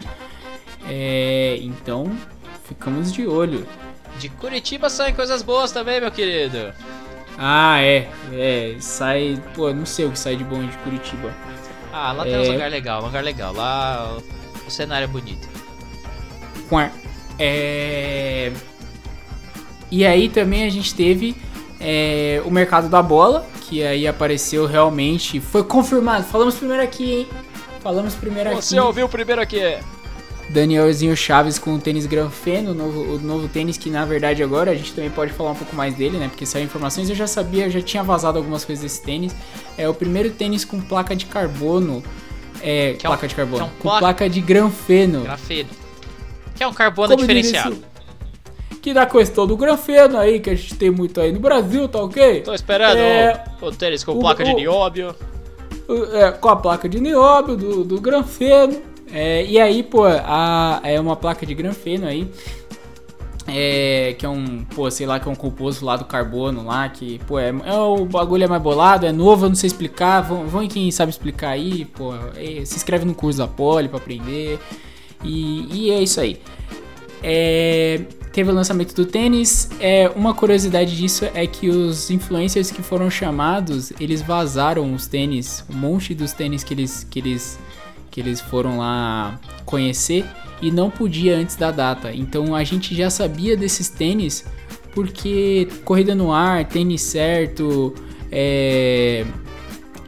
[0.89, 2.11] É, então,
[2.65, 3.67] ficamos de olho.
[4.19, 6.73] De Curitiba saem coisas boas também, meu querido.
[7.43, 8.07] Ah, é.
[8.35, 9.43] É, sai.
[9.55, 11.35] Pô, não sei o que sai de bom de Curitiba.
[11.91, 12.31] Ah, lá é...
[12.31, 13.55] tem um lugar legal, um lugar legal.
[13.55, 14.19] Lá
[14.67, 15.49] o cenário é bonito.
[17.39, 18.53] É.
[19.91, 21.35] E aí também a gente teve
[21.81, 25.41] é, o mercado da bola, que aí apareceu realmente.
[25.41, 26.25] Foi confirmado.
[26.25, 27.29] Falamos primeiro aqui, hein?
[27.81, 28.67] Falamos primeiro Você aqui.
[28.67, 29.79] Você ouviu primeiro aqui.
[30.53, 34.73] Danielzinho Chaves com o tênis Granfeno, o novo, o novo tênis que na verdade agora
[34.73, 36.29] a gente também pode falar um pouco mais dele, né?
[36.29, 39.35] Porque saiu informações, eu já sabia, eu já tinha vazado algumas coisas desse tênis.
[39.79, 42.03] É o primeiro tênis com placa de carbono.
[42.63, 43.63] É, Que é um- placa de carbono.
[43.63, 45.23] é um com placa- placa de granfeno.
[45.23, 45.69] Grafeno.
[46.57, 47.77] Que é um carbono Como diferenciado.
[48.83, 52.03] Que da questão do granfeno aí, que a gente tem muito aí no Brasil, tá
[52.03, 52.41] ok?
[52.43, 55.15] Tô esperando É, o, o tênis com o- placa de nióbio.
[56.13, 58.81] é, com a placa de nióbio, do, do granfeno.
[59.13, 62.31] É, e aí, pô, a, é uma placa de granfeno aí.
[63.47, 66.89] É, que é um, pô, sei lá, que é um composto lá do carbono lá,
[66.89, 70.21] que, pô, é, é o bagulho é mais bolado, é novo, eu não sei explicar,
[70.21, 73.89] vão, vão em quem sabe explicar aí, pô, é, se inscreve no curso da Poli
[73.89, 74.61] pra aprender,
[75.25, 76.41] e, e é isso aí.
[77.23, 78.01] É,
[78.33, 79.69] teve o lançamento do tênis.
[79.79, 85.65] É, uma curiosidade disso é que os influencers que foram chamados, eles vazaram os tênis,
[85.69, 87.59] um monte dos tênis que eles, que eles,
[88.11, 90.25] que eles foram lá conhecer
[90.61, 92.13] e não podia antes da data.
[92.13, 94.45] Então a gente já sabia desses tênis
[94.95, 97.95] porque corrida no ar, tênis certo,
[98.31, 99.25] é,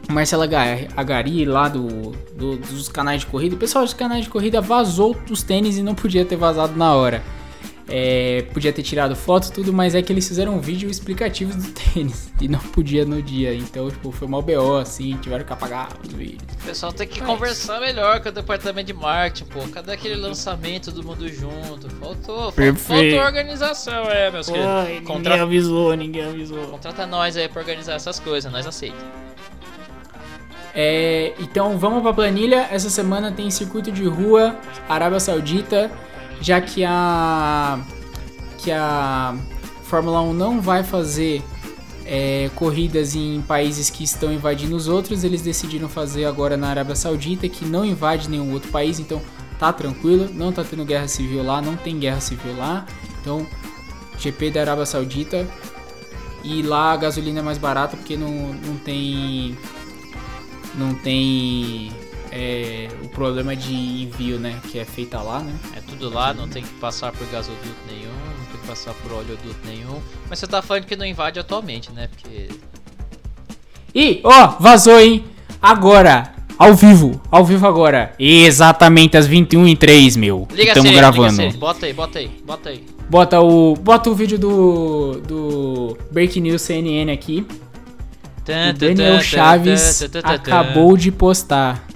[0.09, 4.29] Marcela Aga- Agari lá do, do- dos canais de corrida, o pessoal dos canais de
[4.29, 7.23] corrida vazou os tênis e não podia ter vazado na hora.
[7.89, 11.67] É, podia ter tirado foto tudo, mas é que eles fizeram um vídeo explicativo do
[11.93, 13.53] tênis e não podia no dia.
[13.53, 16.41] Então, tipo, foi mal BO, assim, tiveram que apagar os vídeos.
[16.61, 19.59] O pessoal tem que Mas- conversar melhor com o departamento de marketing, pô.
[19.67, 21.89] Cadê aquele lançamento do mundo junto?
[21.99, 23.11] Faltou, Perfeito.
[23.11, 25.05] faltou organização, é, meus queridos.
[25.07, 26.65] Contra- avisou, ninguém avisou.
[26.67, 29.03] Contrata nós aí pra organizar essas coisas, nós aceitamos.
[30.75, 32.67] É, então vamos pra planilha.
[32.71, 34.55] Essa semana tem circuito de rua,
[34.89, 35.91] Arábia Saudita,
[36.41, 37.79] já que a
[38.57, 39.35] que a
[39.83, 41.43] Fórmula 1 não vai fazer
[42.05, 46.95] é, corridas em países que estão invadindo os outros, eles decidiram fazer agora na Arábia
[46.95, 49.21] Saudita, que não invade nenhum outro país, então
[49.59, 52.85] tá tranquilo, não tá tendo guerra civil lá, não tem guerra civil lá.
[53.21, 53.45] Então,
[54.17, 55.47] GP da Arábia Saudita.
[56.43, 59.57] E lá a gasolina é mais barata porque não, não tem
[60.75, 61.89] não tem
[62.35, 64.59] é, o problema de envio, né?
[64.71, 65.53] Que é feita lá, né?
[65.77, 69.11] É tudo lá, não tem que passar por gasoduto nenhum, não tem que passar por
[69.11, 70.01] oleoduto nenhum.
[70.27, 72.07] Mas você tá falando que não invade atualmente, né?
[72.07, 72.49] Porque.
[73.93, 75.23] E, ó, vazou, hein?
[75.61, 78.15] Agora, ao vivo, ao vivo agora.
[78.17, 80.47] Exatamente às 21 h 03 meu.
[80.49, 81.41] Liga a Estamos sirene, gravando.
[81.43, 81.57] liga.
[81.59, 82.83] Bota aí, bota aí, bota aí.
[83.07, 87.45] Bota o, bota o vídeo do do Breaking News CNN aqui.
[88.41, 91.92] O Daniel Chaves acabou de postar.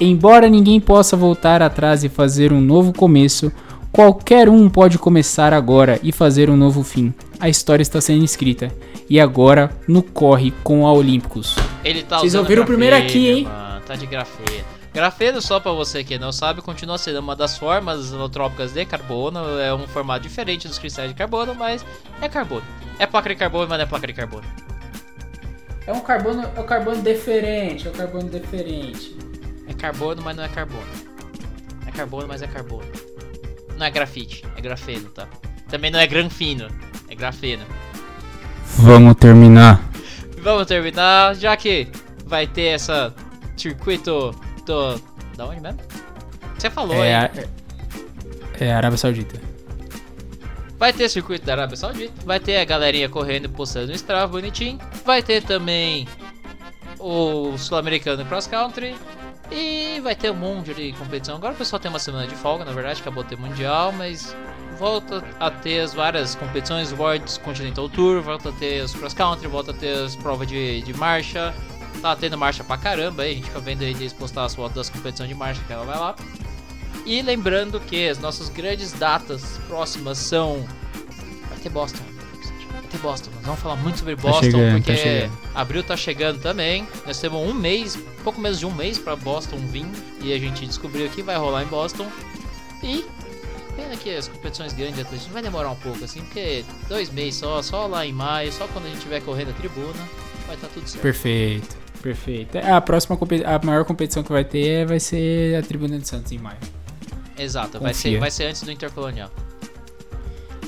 [0.00, 3.50] Embora ninguém possa voltar atrás e fazer um novo começo,
[3.90, 7.12] qualquer um pode começar agora e fazer um novo fim.
[7.40, 8.72] A história está sendo escrita.
[9.10, 11.56] E agora, no corre com a Olímpicos.
[11.84, 13.44] Ele tá Vocês ouviram primeiro aqui, hein?
[13.44, 14.64] mano, Tá de grafeno.
[14.94, 19.40] Grafeno, só pra você que não sabe, continua sendo uma das formas alotrópicas de carbono.
[19.58, 21.84] É um formato diferente dos cristais de carbono, mas
[22.20, 22.62] é carbono.
[22.98, 24.44] É placa de carbono, mas não é placa de carbono.
[25.86, 29.16] É um carbono, é um carbono diferente, é um carbono diferente.
[29.78, 30.86] É carbono, mas não é carbono.
[31.86, 32.84] É carbono, mas é carbono.
[33.76, 35.28] Não é grafite, é grafeno, tá?
[35.68, 36.68] Também não é granfino,
[37.08, 37.64] é grafeno.
[38.78, 39.80] Vamos terminar.
[40.42, 41.88] Vamos terminar, já que
[42.26, 43.14] vai ter essa
[43.56, 44.34] circuito
[44.66, 45.00] do.
[45.36, 45.78] Da onde mesmo?
[46.58, 47.30] Você falou, É, a-
[48.58, 49.40] é Arábia Saudita.
[50.76, 54.26] Vai ter circuito da Arábia Saudita, vai ter a galerinha correndo e postando no Strava
[54.28, 56.06] bonitinho, vai ter também
[56.98, 58.96] o Sul-Americano Cross Country
[59.50, 61.36] e vai ter um monte de competição.
[61.36, 64.34] Agora o pessoal tem uma semana de folga, na verdade, acabou de ter Mundial, mas
[64.78, 69.48] volta a ter as várias competições, World Continental Tour, volta a ter os Cross Country,
[69.48, 71.54] volta a ter as provas de, de marcha.
[72.00, 74.88] Tá tendo marcha pra caramba aí, a gente fica vendo eles postar as fotos das
[74.88, 76.14] competições de marcha que ela vai lá.
[77.04, 80.64] E lembrando que as nossas grandes datas próximas são.
[81.48, 82.17] Vai ter Boston.
[82.88, 83.30] Vai ter Boston.
[83.36, 85.38] Nós vamos falar muito sobre Boston, chegando, porque tá chegando.
[85.54, 86.88] abril tá chegando também.
[87.06, 89.86] Nós temos um mês, pouco menos de um mês pra Boston vir.
[90.22, 92.06] E a gente descobriu que vai rolar em Boston.
[92.82, 93.04] E.
[93.76, 97.62] Pena que as competições grandes atletismo vai demorar um pouco, assim, porque dois meses só,
[97.62, 100.08] só lá em maio, só quando a gente estiver correndo a tribuna,
[100.48, 101.00] vai estar tudo certo.
[101.00, 102.58] Perfeito, perfeito.
[102.58, 103.16] É, A próxima
[103.46, 106.58] a maior competição que vai ter vai ser a Tribuna de Santos em maio.
[107.38, 109.30] Exato, vai ser, vai ser antes do Intercolonial.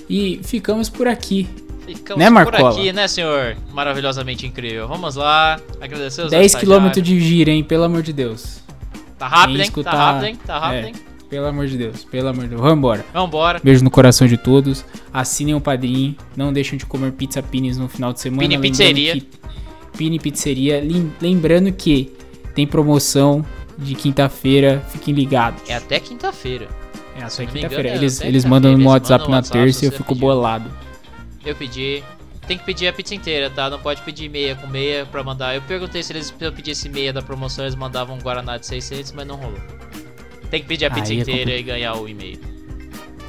[0.09, 1.49] E ficamos por aqui.
[1.95, 2.71] Ficamos Né, por Marcola?
[2.71, 3.57] aqui, né, senhor?
[3.73, 4.87] Maravilhosamente incrível.
[4.89, 7.63] Vamos lá, agradecer os 10 km de gira, hein?
[7.65, 8.61] Pelo amor de Deus.
[9.19, 9.63] Tá rápido, hein?
[9.63, 10.39] escutar- Tá rápido, hein?
[10.47, 10.89] Tá rápido, É.
[10.89, 10.95] hein?
[11.29, 12.61] Pelo amor de Deus, pelo amor de Deus.
[12.61, 13.05] Vambora.
[13.13, 13.61] Vambora.
[13.63, 14.85] Beijo no coração de todos.
[15.13, 16.17] Assinem o padrinho.
[16.37, 18.43] Não deixem de comer pizza Pines no final de semana.
[18.43, 19.13] Pini Pizzeria.
[19.15, 19.29] que-
[19.97, 20.81] Pini Pizzeria.
[20.81, 22.13] Lem- Lembrando que
[22.55, 23.45] tem promoção
[23.79, 24.83] de quinta-feira.
[24.91, 25.63] Fiquem ligados.
[25.69, 26.67] É até quinta-feira.
[27.17, 27.63] É, me quinta-feira.
[27.91, 30.21] engano, Eles, eles quinta-feira, mandam no eles WhatsApp na terça e eu fico pediu.
[30.21, 30.71] bolado.
[31.45, 32.03] Eu pedi.
[32.47, 33.71] Tem que pedir a pizza inteira, tá?
[33.71, 35.55] Não pode pedir meia com meia pra mandar.
[35.55, 38.67] Eu perguntei se eles se eu pedisse meia da promoção, eles mandavam um Guaraná de
[38.67, 39.61] 600, mas não rolou.
[40.51, 42.41] Tem que pedir a pizza Aí é inteira e ganhar o e-mail.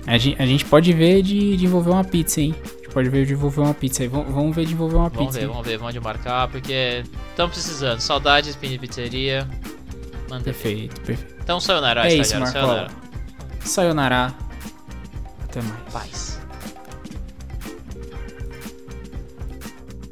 [0.08, 2.56] A gente, a gente pode ver de, de envolver uma pizza, hein?
[2.64, 4.08] A gente pode ver de envolver uma pizza aí.
[4.08, 5.40] Vamos, vamos ver de envolver uma Vamos pizza.
[5.40, 5.52] ver, hein?
[5.52, 8.00] vamos ver, vamos de marcar, porque estamos precisando.
[8.00, 9.48] Saudades, Pini Pizzeria.
[10.28, 10.54] Manda ver.
[10.54, 11.36] Perfeito, perfeito.
[11.44, 12.52] Então, sayonara, É isso, Marcola.
[12.52, 12.92] sayonara.
[13.64, 14.34] Sayonara.
[15.44, 15.82] Até mais.
[15.94, 16.41] Paz.